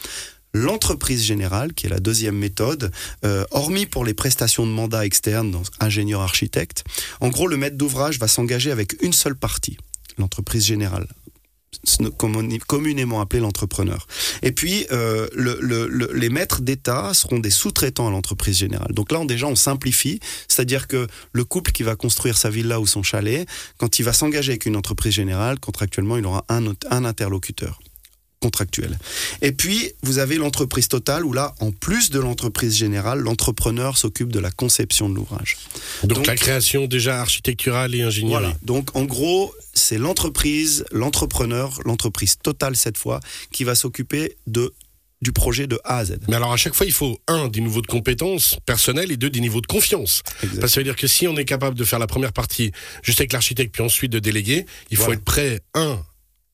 l'entreprise 0.55 1.23
générale, 1.23 1.75
qui 1.75 1.87
est 1.87 1.91
la 1.91 1.99
deuxième 1.99 2.37
méthode, 2.37 2.93
euh, 3.25 3.45
hormis 3.51 3.87
pour 3.87 4.05
les 4.05 4.15
prestations 4.15 4.65
de 4.65 4.71
mandat 4.71 5.05
externes, 5.05 5.51
donc 5.51 5.67
ingénieur 5.81 6.21
architecte, 6.21 6.85
en 7.21 7.29
gros, 7.29 7.49
le 7.49 7.57
maître 7.57 7.77
d'ouvrage 7.77 8.19
va 8.19 8.29
s'engager 8.29 8.71
avec 8.71 9.03
une 9.03 9.13
seule 9.13 9.35
partie, 9.35 9.77
l'entreprise 10.17 10.65
générale 10.65 11.09
communément 12.67 13.21
appelé 13.21 13.41
l'entrepreneur. 13.41 14.07
Et 14.43 14.53
puis, 14.53 14.87
euh, 14.93 15.29
le, 15.35 15.59
le, 15.61 16.11
les 16.13 16.29
maîtres 16.29 16.61
d'État 16.61 17.13
seront 17.15 17.39
des 17.39 17.51
sous-traitants 17.51 18.09
à 18.09 18.11
l'entreprise 18.11 18.59
générale. 18.59 18.93
Donc 18.93 19.13
là, 19.13 19.21
on, 19.21 19.25
déjà, 19.25 19.47
on 19.47 19.57
simplifie, 19.57 20.21
c'est-à-dire 20.49 20.87
que 20.89 21.07
le 21.33 21.45
couple 21.45 21.73
qui 21.73 21.83
va 21.83 21.97
construire 21.97 22.37
sa 22.37 22.51
villa 22.51 22.81
ou 22.81 22.87
son 22.87 23.03
chalet, 23.03 23.47
quand 23.79 23.99
il 23.99 24.03
va 24.03 24.13
s'engager 24.13 24.53
avec 24.53 24.67
une 24.67 24.77
entreprise 24.77 25.15
générale, 25.15 25.59
contractuellement, 25.61 26.17
il 26.17 26.27
aura 26.27 26.45
un, 26.49 26.65
un 26.91 27.05
interlocuteur 27.05 27.81
contractuel. 28.45 28.99
Et 29.41 29.53
puis, 29.53 29.93
vous 30.03 30.19
avez 30.19 30.37
l'entreprise 30.37 30.89
totale 30.89 31.25
où 31.25 31.33
là, 31.33 31.55
en 31.61 31.71
plus 31.73 32.11
de 32.11 32.21
l'entreprise 32.21 32.77
générale, 32.77 33.21
l'entrepreneur 33.21 33.97
s'occupe 33.97 34.31
de 34.31 34.39
la 34.39 34.51
conception 34.51 35.09
de 35.09 35.15
l'ouvrage. 35.15 35.57
Donc, 36.03 36.19
Donc, 36.19 36.27
la 36.27 36.37
création 36.37 36.87
déjà 36.87 37.21
architecturale 37.23 37.95
et 37.95 38.03
ingénierie. 38.03 38.43
Voilà. 38.43 38.55
Donc 38.63 38.95
en 38.95 39.05
gros, 39.05 39.55
c'est 39.73 39.97
l'entreprise, 39.97 40.85
l'entrepreneur, 40.93 41.81
l'entreprise 41.87 42.37
totale 42.37 42.77
cette 42.77 42.99
fois, 42.99 43.21
qui 43.51 43.65
va 43.65 43.75
s'occuper 43.75 44.37
de 44.47 44.75
du 45.23 45.33
projet 45.33 45.67
de 45.67 45.81
A 45.85 45.99
à 45.99 46.05
Z. 46.05 46.19
Mais 46.29 46.37
alors 46.37 46.53
à 46.53 46.59
chaque 46.59 46.75
fois, 46.75 46.85
il 46.85 46.93
faut 46.93 47.19
un 47.29 47.49
des 47.49 47.63
niveaux 47.63 47.81
de 47.81 47.87
compétences 47.87 48.59
personnelles 48.67 49.11
et 49.11 49.17
deux 49.17 49.31
des 49.31 49.41
niveaux 49.41 49.63
de 49.63 49.67
confiance. 49.67 50.23
Exactement. 50.43 50.61
Parce 50.61 50.73
que 50.73 50.75
ça 50.75 50.81
veut 50.81 50.85
dire 50.85 50.97
que 50.97 51.07
si 51.07 51.27
on 51.27 51.37
est 51.39 51.47
capable 51.47 51.79
de 51.79 51.85
faire 51.85 51.99
la 51.99 52.07
première 52.07 52.35
partie 52.35 52.73
juste 53.03 53.21
avec 53.21 53.33
l'architecte 53.33 53.73
puis 53.73 53.83
ensuite 53.83 54.13
de 54.13 54.19
déléguer, 54.19 54.67
il 54.91 54.99
voilà. 54.99 55.07
faut 55.07 55.13
être 55.15 55.25
prêt 55.25 55.61
un 55.73 55.99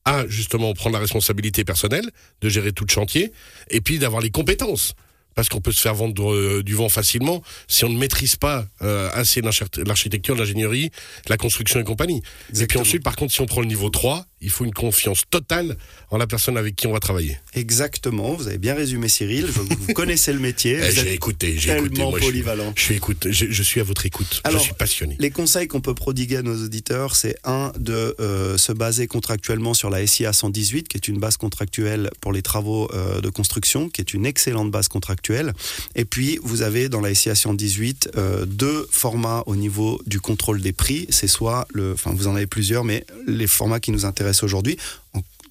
à 0.05 0.25
justement 0.27 0.73
prendre 0.73 0.93
la 0.93 0.99
responsabilité 0.99 1.63
personnelle 1.63 2.09
de 2.41 2.49
gérer 2.49 2.71
tout 2.71 2.85
le 2.85 2.91
chantier 2.91 3.31
et 3.69 3.81
puis 3.81 3.99
d'avoir 3.99 4.21
les 4.21 4.31
compétences 4.31 4.95
parce 5.35 5.49
qu'on 5.49 5.61
peut 5.61 5.71
se 5.71 5.81
faire 5.81 5.95
vendre 5.95 6.33
euh, 6.33 6.63
du 6.63 6.73
vent 6.73 6.89
facilement 6.89 7.41
si 7.67 7.85
on 7.85 7.89
ne 7.89 7.97
maîtrise 7.97 8.35
pas 8.35 8.65
euh, 8.81 9.09
assez 9.13 9.41
l'architecture, 9.41 10.35
l'ingénierie, 10.35 10.91
la 11.29 11.37
construction 11.37 11.79
et 11.79 11.83
compagnie. 11.83 12.21
Exactement. 12.49 12.63
Et 12.63 12.67
puis 12.67 12.79
ensuite, 12.79 13.03
par 13.03 13.15
contre, 13.15 13.31
si 13.31 13.41
on 13.41 13.45
prend 13.45 13.61
le 13.61 13.67
niveau 13.67 13.89
3, 13.89 14.25
il 14.41 14.49
faut 14.49 14.65
une 14.65 14.73
confiance 14.73 15.23
totale 15.29 15.77
en 16.09 16.17
la 16.17 16.27
personne 16.27 16.57
avec 16.57 16.75
qui 16.75 16.87
on 16.87 16.91
va 16.91 16.99
travailler. 16.99 17.37
Exactement, 17.53 18.33
vous 18.33 18.47
avez 18.47 18.57
bien 18.57 18.73
résumé 18.73 19.07
Cyril, 19.07 19.45
vous, 19.45 19.65
vous 19.79 19.93
connaissez 19.93 20.33
le 20.33 20.39
métier. 20.39 20.79
Eh, 20.91 20.91
j'ai 20.91 21.13
écouté, 21.13 21.55
j'ai 21.57 21.77
écouté. 21.77 22.01
Moi, 22.01 22.19
polyvalent. 22.19 22.73
Je, 22.75 22.81
suis, 22.81 22.81
je, 22.81 22.85
suis 22.85 22.95
écoute, 22.95 23.27
je, 23.29 23.45
je, 23.51 23.63
suis 23.63 23.79
à 23.79 23.83
votre 23.83 24.05
écoute, 24.05 24.41
Alors, 24.43 24.59
je 24.59 24.65
suis 24.65 24.73
passionné. 24.73 25.15
Les 25.19 25.29
conseils 25.29 25.67
qu'on 25.67 25.79
peut 25.79 25.93
prodiguer 25.93 26.37
à 26.37 26.41
nos 26.41 26.55
auditeurs, 26.55 27.15
c'est 27.15 27.35
un, 27.43 27.71
de 27.77 28.15
euh, 28.19 28.57
se 28.57 28.71
baser 28.71 29.07
contractuellement 29.07 29.73
sur 29.73 29.89
la 29.89 30.05
SIA 30.05 30.33
118, 30.33 30.87
qui 30.87 30.97
est 30.97 31.07
une 31.07 31.19
base 31.19 31.37
contractuelle 31.37 32.09
pour 32.19 32.33
les 32.33 32.41
travaux 32.41 32.89
euh, 32.93 33.21
de 33.21 33.29
construction, 33.29 33.89
qui 33.89 34.01
est 34.01 34.13
une 34.13 34.25
excellente 34.25 34.71
base 34.71 34.87
contractuelle. 34.87 35.53
Et 35.95 36.05
puis, 36.05 36.39
vous 36.43 36.63
avez 36.63 36.89
dans 36.89 37.01
la 37.01 37.13
SIA 37.13 37.35
118 37.35 38.11
euh, 38.17 38.45
deux 38.45 38.87
formats 38.91 39.43
au 39.45 39.55
niveau 39.55 40.01
du 40.07 40.19
contrôle 40.19 40.61
des 40.61 40.73
prix. 40.73 41.05
C'est 41.09 41.27
soit, 41.27 41.67
le, 41.73 41.93
enfin 41.93 42.11
vous 42.15 42.27
en 42.27 42.35
avez 42.35 42.47
plusieurs, 42.47 42.83
mais 42.83 43.05
les 43.27 43.47
formats 43.47 43.79
qui 43.79 43.91
nous 43.91 44.05
intéressent 44.05 44.30
aujourd'hui, 44.43 44.77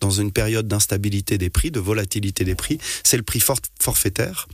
dans 0.01 0.11
une 0.11 0.33
période 0.33 0.67
d'instabilité 0.67 1.39
des 1.39 1.51
prix, 1.51 1.71
de 1.71 1.81
volatilité 1.81 2.45
des 2.45 2.55
prix, 2.55 2.79
c'est 3.05 3.17
le 3.17 3.23
prix 3.23 3.43
forfaitaire. 3.81 4.49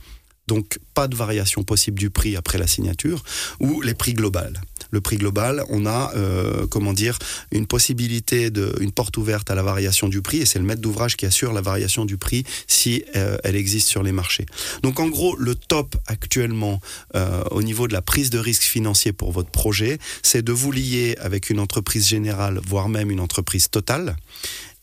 Donc 0.47 0.79
pas 0.93 1.07
de 1.07 1.15
variation 1.15 1.63
possible 1.63 1.99
du 1.99 2.09
prix 2.09 2.35
après 2.35 2.57
la 2.57 2.67
signature, 2.67 3.23
ou 3.59 3.81
les 3.81 3.93
prix 3.93 4.13
globales. 4.13 4.61
Le 4.91 5.01
prix 5.01 5.17
global, 5.17 5.63
on 5.69 5.85
a, 5.85 6.11
euh, 6.15 6.67
comment 6.67 6.93
dire, 6.93 7.17
une 7.51 7.67
possibilité 7.67 8.49
de, 8.49 8.75
une 8.79 8.91
porte 8.91 9.17
ouverte 9.17 9.49
à 9.51 9.55
la 9.55 9.63
variation 9.63 10.07
du 10.07 10.21
prix, 10.21 10.39
et 10.39 10.45
c'est 10.45 10.59
le 10.59 10.65
maître 10.65 10.81
d'ouvrage 10.81 11.17
qui 11.17 11.25
assure 11.25 11.53
la 11.53 11.61
variation 11.61 12.05
du 12.05 12.17
prix 12.17 12.43
si 12.67 13.03
euh, 13.15 13.37
elle 13.43 13.55
existe 13.55 13.87
sur 13.87 14.03
les 14.03 14.11
marchés. 14.11 14.45
Donc 14.83 14.99
en 14.99 15.07
gros, 15.07 15.35
le 15.35 15.55
top 15.55 15.95
actuellement 16.07 16.79
euh, 17.15 17.43
au 17.51 17.61
niveau 17.61 17.87
de 17.87 17.93
la 17.93 18.01
prise 18.01 18.29
de 18.29 18.39
risque 18.39 18.63
financier 18.63 19.13
pour 19.13 19.31
votre 19.31 19.49
projet, 19.49 19.99
c'est 20.23 20.41
de 20.41 20.51
vous 20.51 20.71
lier 20.71 21.15
avec 21.19 21.49
une 21.49 21.59
entreprise 21.59 22.07
générale, 22.07 22.59
voire 22.65 22.89
même 22.89 23.11
une 23.11 23.19
entreprise 23.19 23.69
totale, 23.69 24.15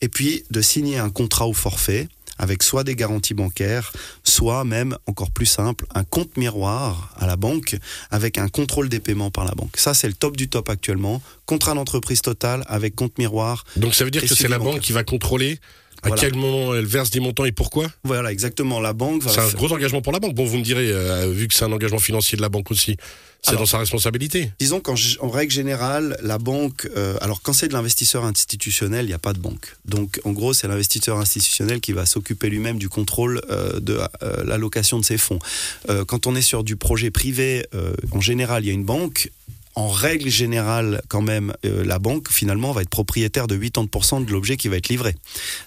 et 0.01 0.09
puis 0.09 0.43
de 0.51 0.61
signer 0.61 0.97
un 0.97 1.09
contrat 1.09 1.47
au 1.47 1.53
forfait 1.53 2.07
avec 2.37 2.63
soit 2.63 2.83
des 2.83 2.95
garanties 2.95 3.33
bancaires, 3.33 3.91
soit 4.23 4.63
même, 4.63 4.97
encore 5.07 5.31
plus 5.31 5.45
simple, 5.45 5.85
un 5.93 6.03
compte 6.03 6.37
miroir 6.37 7.13
à 7.17 7.27
la 7.27 7.35
banque 7.35 7.77
avec 8.11 8.37
un 8.37 8.47
contrôle 8.47 8.89
des 8.89 8.99
paiements 8.99 9.31
par 9.31 9.45
la 9.45 9.51
banque. 9.51 9.77
Ça, 9.77 9.93
c'est 9.93 10.07
le 10.07 10.13
top 10.13 10.37
du 10.37 10.47
top 10.47 10.69
actuellement. 10.69 11.21
Contrat 11.45 11.73
d'entreprise 11.73 12.21
totale 12.21 12.63
avec 12.67 12.95
compte 12.95 13.17
miroir. 13.17 13.65
Donc 13.75 13.95
ça 13.95 14.03
veut 14.03 14.11
dire 14.11 14.21
que 14.21 14.33
c'est 14.33 14.47
la 14.47 14.59
banque 14.59 14.79
qui 14.79 14.93
va 14.93 15.03
contrôler 15.03 15.59
à 16.05 16.09
voilà. 16.09 16.21
quel 16.21 16.35
moment 16.35 16.75
elle 16.75 16.85
verse 16.85 17.09
des 17.09 17.19
montants 17.19 17.45
et 17.45 17.51
pourquoi? 17.51 17.87
Voilà, 18.03 18.31
exactement. 18.31 18.79
La 18.79 18.93
banque 18.93 19.23
va. 19.23 19.31
C'est 19.31 19.39
un 19.39 19.49
gros 19.49 19.73
engagement 19.73 20.03
pour 20.03 20.13
la 20.13 20.19
banque. 20.19 20.35
Bon, 20.35 20.45
vous 20.45 20.57
me 20.57 20.63
direz, 20.63 20.91
euh, 20.91 21.31
vu 21.31 21.47
que 21.47 21.55
c'est 21.55 21.65
un 21.65 21.71
engagement 21.71 21.97
financier 21.97 22.35
de 22.35 22.43
la 22.43 22.49
banque 22.49 22.69
aussi, 22.69 22.95
c'est 23.41 23.55
dans 23.55 23.65
sa 23.65 23.79
responsabilité. 23.79 24.51
Disons 24.59 24.79
qu'en 24.79 24.93
en 25.19 25.29
règle 25.29 25.51
générale, 25.51 26.15
la 26.21 26.37
banque. 26.37 26.87
Euh, 26.95 27.17
alors, 27.21 27.41
quand 27.41 27.53
c'est 27.53 27.67
de 27.67 27.73
l'investisseur 27.73 28.23
institutionnel, 28.23 29.05
il 29.05 29.07
n'y 29.07 29.13
a 29.13 29.19
pas 29.19 29.33
de 29.33 29.39
banque. 29.39 29.75
Donc, 29.85 30.19
en 30.25 30.31
gros, 30.31 30.53
c'est 30.53 30.67
l'investisseur 30.67 31.17
institutionnel 31.17 31.79
qui 31.79 31.91
va 31.91 32.05
s'occuper 32.05 32.49
lui-même 32.49 32.77
du 32.77 32.89
contrôle 32.89 33.41
euh, 33.49 33.79
de 33.79 33.99
l'allocation 34.43 34.99
de 34.99 35.05
ses 35.05 35.17
fonds. 35.17 35.39
quand 36.07 36.27
on 36.27 36.35
est 36.35 36.41
sur 36.41 36.63
du 36.63 36.75
projet 36.75 37.09
privé, 37.09 37.65
en 38.11 38.21
général, 38.21 38.63
il 38.63 38.67
y 38.67 38.69
a 38.69 38.73
une 38.73 38.85
banque 38.85 39.31
en 39.75 39.89
règle 39.89 40.29
générale, 40.29 41.01
quand 41.09 41.21
même, 41.21 41.53
euh, 41.65 41.83
la 41.83 41.99
banque 41.99 42.29
finalement 42.29 42.71
va 42.71 42.81
être 42.81 42.89
propriétaire 42.89 43.47
de 43.47 43.57
80% 43.57 44.25
de 44.25 44.31
l'objet 44.31 44.55
qui 44.55 44.69
va 44.69 44.77
être 44.77 44.87
livré. 44.87 45.15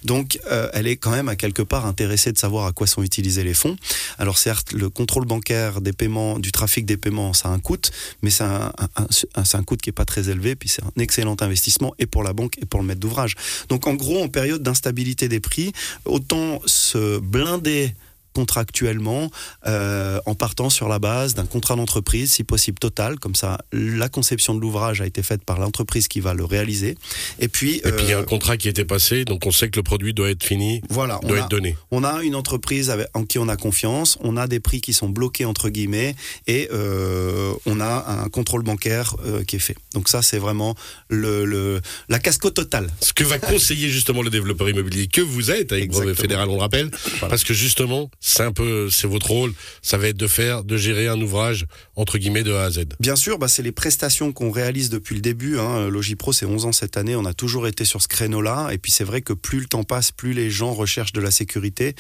Donc, 0.05 0.38
euh, 0.50 0.71
elle 0.73 0.87
est 0.87 0.97
quand 0.97 1.11
même 1.11 1.29
à 1.29 1.37
quelque 1.37 1.62
part 1.62 1.85
intéressée 1.87 2.33
de 2.33 2.38
savoir 2.38 2.67
à 2.67 2.73
quoi 2.73 2.87
sont 2.87 3.03
utilisés 3.03 3.45
les 3.45 3.55
fonds. 3.55 3.77
Alors 4.19 4.38
certes, 4.38 4.73
le 4.73 4.88
contrôle 4.88 5.27
bancaire 5.27 5.81
des 5.81 5.93
paiements, 5.93 6.38
du 6.38 6.53
trafic 6.53 6.87
des 6.87 6.97
paiements, 6.97 7.35
ça 7.35 7.49
a 7.49 7.53
un 7.53 7.59
coût, 7.59 7.77
mais 8.23 8.31
c'est 8.31 8.45
un, 8.45 8.73
un, 8.97 9.07
un, 9.35 9.43
un 9.53 9.62
coût 9.62 9.77
qui 9.77 9.91
est 9.91 9.93
pas 9.93 10.07
très 10.07 10.31
élevé, 10.31 10.57
puis 10.57 10.69
c'est 10.69 10.83
un 10.83 11.00
excellent 11.00 11.37
investissement 11.41 11.95
et 11.99 12.07
pour 12.07 12.23
la 12.23 12.33
banque 12.33 12.57
et 12.62 12.67
pour 12.67 12.81
le 12.81 12.87
maître 12.87 13.00
d'ouvrage. 13.00 13.35
Donc 13.69 13.87
en 13.87 13.95
gros, 13.95 14.23
en 14.23 14.29
période 14.29 14.62
d'instabilité 14.62 15.29
des 15.29 15.41
prix, 15.41 15.73
autant 16.05 16.62
se 16.65 17.19
blinder 17.19 17.95
contractuellement 18.38 19.33
euh, 19.66 20.21
en 20.25 20.37
partant 20.37 20.71
sur 20.71 20.88
la 20.88 21.00
base 21.00 21.35
d'un 21.35 21.45
contrat 21.45 21.75
d'entreprise, 21.75 22.30
si 22.30 22.45
possible 22.45 22.78
total, 22.78 23.18
comme 23.18 23.35
ça 23.35 23.59
la 23.73 24.09
conception 24.09 24.54
de 24.54 24.61
l'ouvrage 24.61 25.00
a 25.00 25.07
été 25.07 25.25
faite 25.25 25.42
par 25.45 25.59
l'entreprise 25.59 26.07
qui 26.07 26.21
va 26.21 26.35
le 26.35 26.45
réaliser. 26.45 26.97
Et 27.40 27.49
puis, 27.49 27.78
Et 27.85 27.90
puis 27.90 28.04
il 28.04 28.11
y 28.11 28.12
a 28.12 28.21
un 28.21 28.23
contrat 28.23 28.57
qui 28.57 28.68
a 28.68 28.71
été 28.71 28.85
passé, 28.85 29.25
donc 29.25 29.45
on 29.45 29.50
sait 29.50 29.71
que 29.71 29.76
le 29.76 29.83
produit 29.83 30.14
doit 30.14 30.30
être 30.30 30.45
fini, 30.45 30.83
voilà, 30.88 31.18
on 31.25 31.26
doit 31.26 31.38
a, 31.38 31.40
être 31.40 31.50
donné. 31.50 31.76
on 31.90 32.04
a 32.04 32.23
une 32.23 32.37
entreprise 32.37 32.90
avec, 32.90 33.09
en 33.14 33.25
qui 33.25 33.40
on 33.40 33.49
a 33.49 33.57
confiance, 33.57 34.18
on 34.21 34.37
a 34.37 34.47
des 34.47 34.61
prix 34.61 34.80
qui 34.80 34.92
sont 34.92 35.09
bloqués 35.09 35.45
entre 35.45 35.68
guillemets 35.68 36.14
et 36.47 36.68
euh, 36.73 37.52
on 37.66 37.80
a 37.80 38.23
un 38.25 38.28
contrôle 38.28 38.62
bancaire 38.62 39.16
euh, 39.26 39.42
qui 39.42 39.57
est 39.57 39.64
fait. 39.68 39.76
Donc 39.95 40.09
ça 40.09 40.23
c'est 40.23 40.38
vraiment 40.38 40.76
le, 41.09 41.45
le 41.45 41.80
la 42.09 42.21
casco 42.21 42.50
totale. 42.50 42.88
Ce 43.00 43.12
que 43.12 43.25
va 43.25 43.40
conseiller 43.40 43.88
justement 43.88 44.23
le 44.23 44.30
développeur 44.30 44.68
immobilier 44.68 45.09
que 45.09 45.23
vous 45.23 45.50
êtes 45.50 45.73
avec 45.73 45.90
brevet 45.90 46.14
fédéral, 46.14 46.49
on 46.49 46.54
le 46.54 46.61
rappelle, 46.61 46.90
parce 47.21 47.42
que 47.42 47.52
justement, 47.52 48.11
c'est 48.28 48.42
un 48.42 48.52
peu, 48.52 48.90
c'est 48.90 49.06
votre 49.06 49.30
rôle, 49.30 49.54
ça 49.82 49.97
va 49.97 50.08
être 50.08 50.16
de 50.16 50.26
faire, 50.26 50.64
de 50.64 50.76
gérer 50.76 51.08
un 51.08 51.20
ouvrage 51.20 51.66
entre 51.97 52.18
guillemets 52.18 52.42
de 52.42 52.52
A 52.52 52.64
à 52.64 52.70
Z. 52.70 52.80
Bien 53.00 53.16
sûr, 53.16 53.38
bah, 53.38 53.49
c'est 53.49 53.62
les 53.62 53.73
prestations 53.73 54.32
qu'on 54.32 54.50
réalise 54.50 54.90
depuis 54.90 55.14
le 55.14 55.20
début. 55.20 55.58
Hein. 55.58 55.88
Logipro, 55.88 56.32
c'est 56.32 56.47
11 56.47 56.66
ans 56.66 56.73
cette 56.73 56.97
année. 56.97 57.16
On 57.16 57.25
a 57.25 57.32
toujours 57.32 57.66
été 57.66 57.85
sur 57.85 58.02
ce 58.02 58.08
créneau-là. 58.08 58.70
Et 58.73 58.78
puis, 58.78 58.92
c'est 58.92 59.04
vrai 59.04 59.23
que 59.23 59.32
plus 59.32 59.61
le 59.61 59.66
temps 59.66 59.82
passe, 59.82 60.12
plus 60.12 60.35
les 60.35 60.50
gens 60.50 60.73
recherchent 60.75 61.12
de 61.12 61.20
la 61.20 61.30
sécurité. 61.30 61.94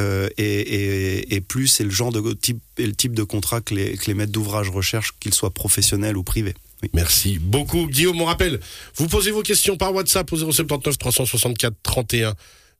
Euh, 0.00 0.28
et, 0.38 0.44
et, 0.44 1.34
et, 1.34 1.40
plus 1.40 1.66
c'est 1.66 1.84
le 1.84 1.90
genre 1.90 2.12
de 2.12 2.32
type, 2.32 2.62
et 2.78 2.86
le 2.86 2.94
type 2.94 3.14
de 3.14 3.22
contrat 3.22 3.60
que 3.60 3.74
les, 3.74 3.96
que 3.96 4.06
les 4.06 4.14
maîtres 4.14 4.32
d'ouvrage 4.32 4.70
recherchent, 4.70 5.12
qu'ils 5.20 5.34
soient 5.34 5.50
professionnels 5.50 6.16
ou 6.16 6.22
privés. 6.22 6.54
Oui. 6.82 6.88
Merci 6.94 7.38
beaucoup. 7.38 7.86
Guillaume, 7.86 8.20
on 8.20 8.24
rappelle, 8.24 8.60
vous 8.96 9.08
posez 9.08 9.30
vos 9.30 9.42
questions 9.42 9.76
par 9.76 9.94
WhatsApp 9.94 10.32
au 10.32 10.36
079 10.36 10.98
364 10.98 11.74
31 11.82 12.34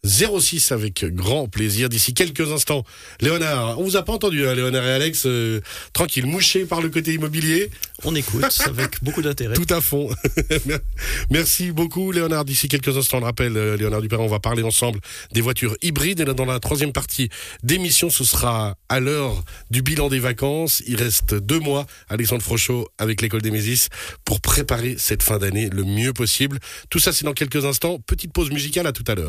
06 0.04 0.72
avec 0.72 1.04
grand 1.14 1.48
plaisir. 1.48 1.88
D'ici 1.88 2.14
quelques 2.14 2.52
instants, 2.52 2.84
Léonard, 3.20 3.78
on 3.78 3.84
vous 3.84 3.96
a 3.96 4.02
pas 4.02 4.12
entendu, 4.12 4.46
hein, 4.46 4.54
Léonard 4.54 4.84
et 4.84 4.90
Alex, 4.90 5.24
euh, 5.26 5.60
tranquille, 5.92 6.26
mouchés 6.26 6.64
par 6.64 6.80
le 6.80 6.88
côté 6.88 7.14
immobilier, 7.14 7.70
On 8.04 8.14
écoute 8.14 8.44
avec 8.66 9.02
beaucoup 9.02 9.22
d'intérêt. 9.22 9.54
tout 9.54 9.72
à 9.72 9.80
fond. 9.80 10.10
Merci 11.30 11.72
beaucoup, 11.72 12.12
Léonard. 12.12 12.44
D'ici 12.44 12.68
quelques 12.68 12.96
instants, 12.96 13.18
on 13.18 13.20
le 13.20 13.26
rappelle, 13.26 13.56
euh, 13.56 13.76
Léonard 13.76 14.02
Dupérin, 14.02 14.22
on 14.22 14.28
va 14.28 14.40
parler 14.40 14.62
ensemble 14.62 15.00
des 15.32 15.40
voitures 15.40 15.76
hybrides. 15.82 16.20
Et 16.20 16.24
là, 16.24 16.34
dans 16.34 16.44
la 16.44 16.60
troisième 16.60 16.92
partie 16.92 17.28
d'émission, 17.62 18.10
ce 18.10 18.24
sera 18.24 18.76
à 18.88 19.00
l'heure 19.00 19.42
du 19.70 19.82
bilan 19.82 20.08
des 20.08 20.18
vacances. 20.18 20.82
Il 20.86 20.96
reste 20.96 21.34
deux 21.34 21.60
mois, 21.60 21.86
Alexandre 22.08 22.42
Frochot 22.42 22.88
avec 22.98 23.22
l'école 23.22 23.42
des 23.42 23.50
Mésis, 23.50 23.88
pour 24.24 24.40
préparer 24.40 24.96
cette 24.98 25.22
fin 25.22 25.38
d'année 25.38 25.70
le 25.70 25.84
mieux 25.84 26.12
possible. 26.12 26.58
Tout 26.90 26.98
ça, 26.98 27.12
c'est 27.12 27.24
dans 27.24 27.32
quelques 27.32 27.64
instants. 27.64 27.98
Petite 28.06 28.32
pause 28.32 28.50
musicale, 28.50 28.86
à 28.86 28.92
tout 28.92 29.04
à 29.06 29.14
l'heure. 29.14 29.22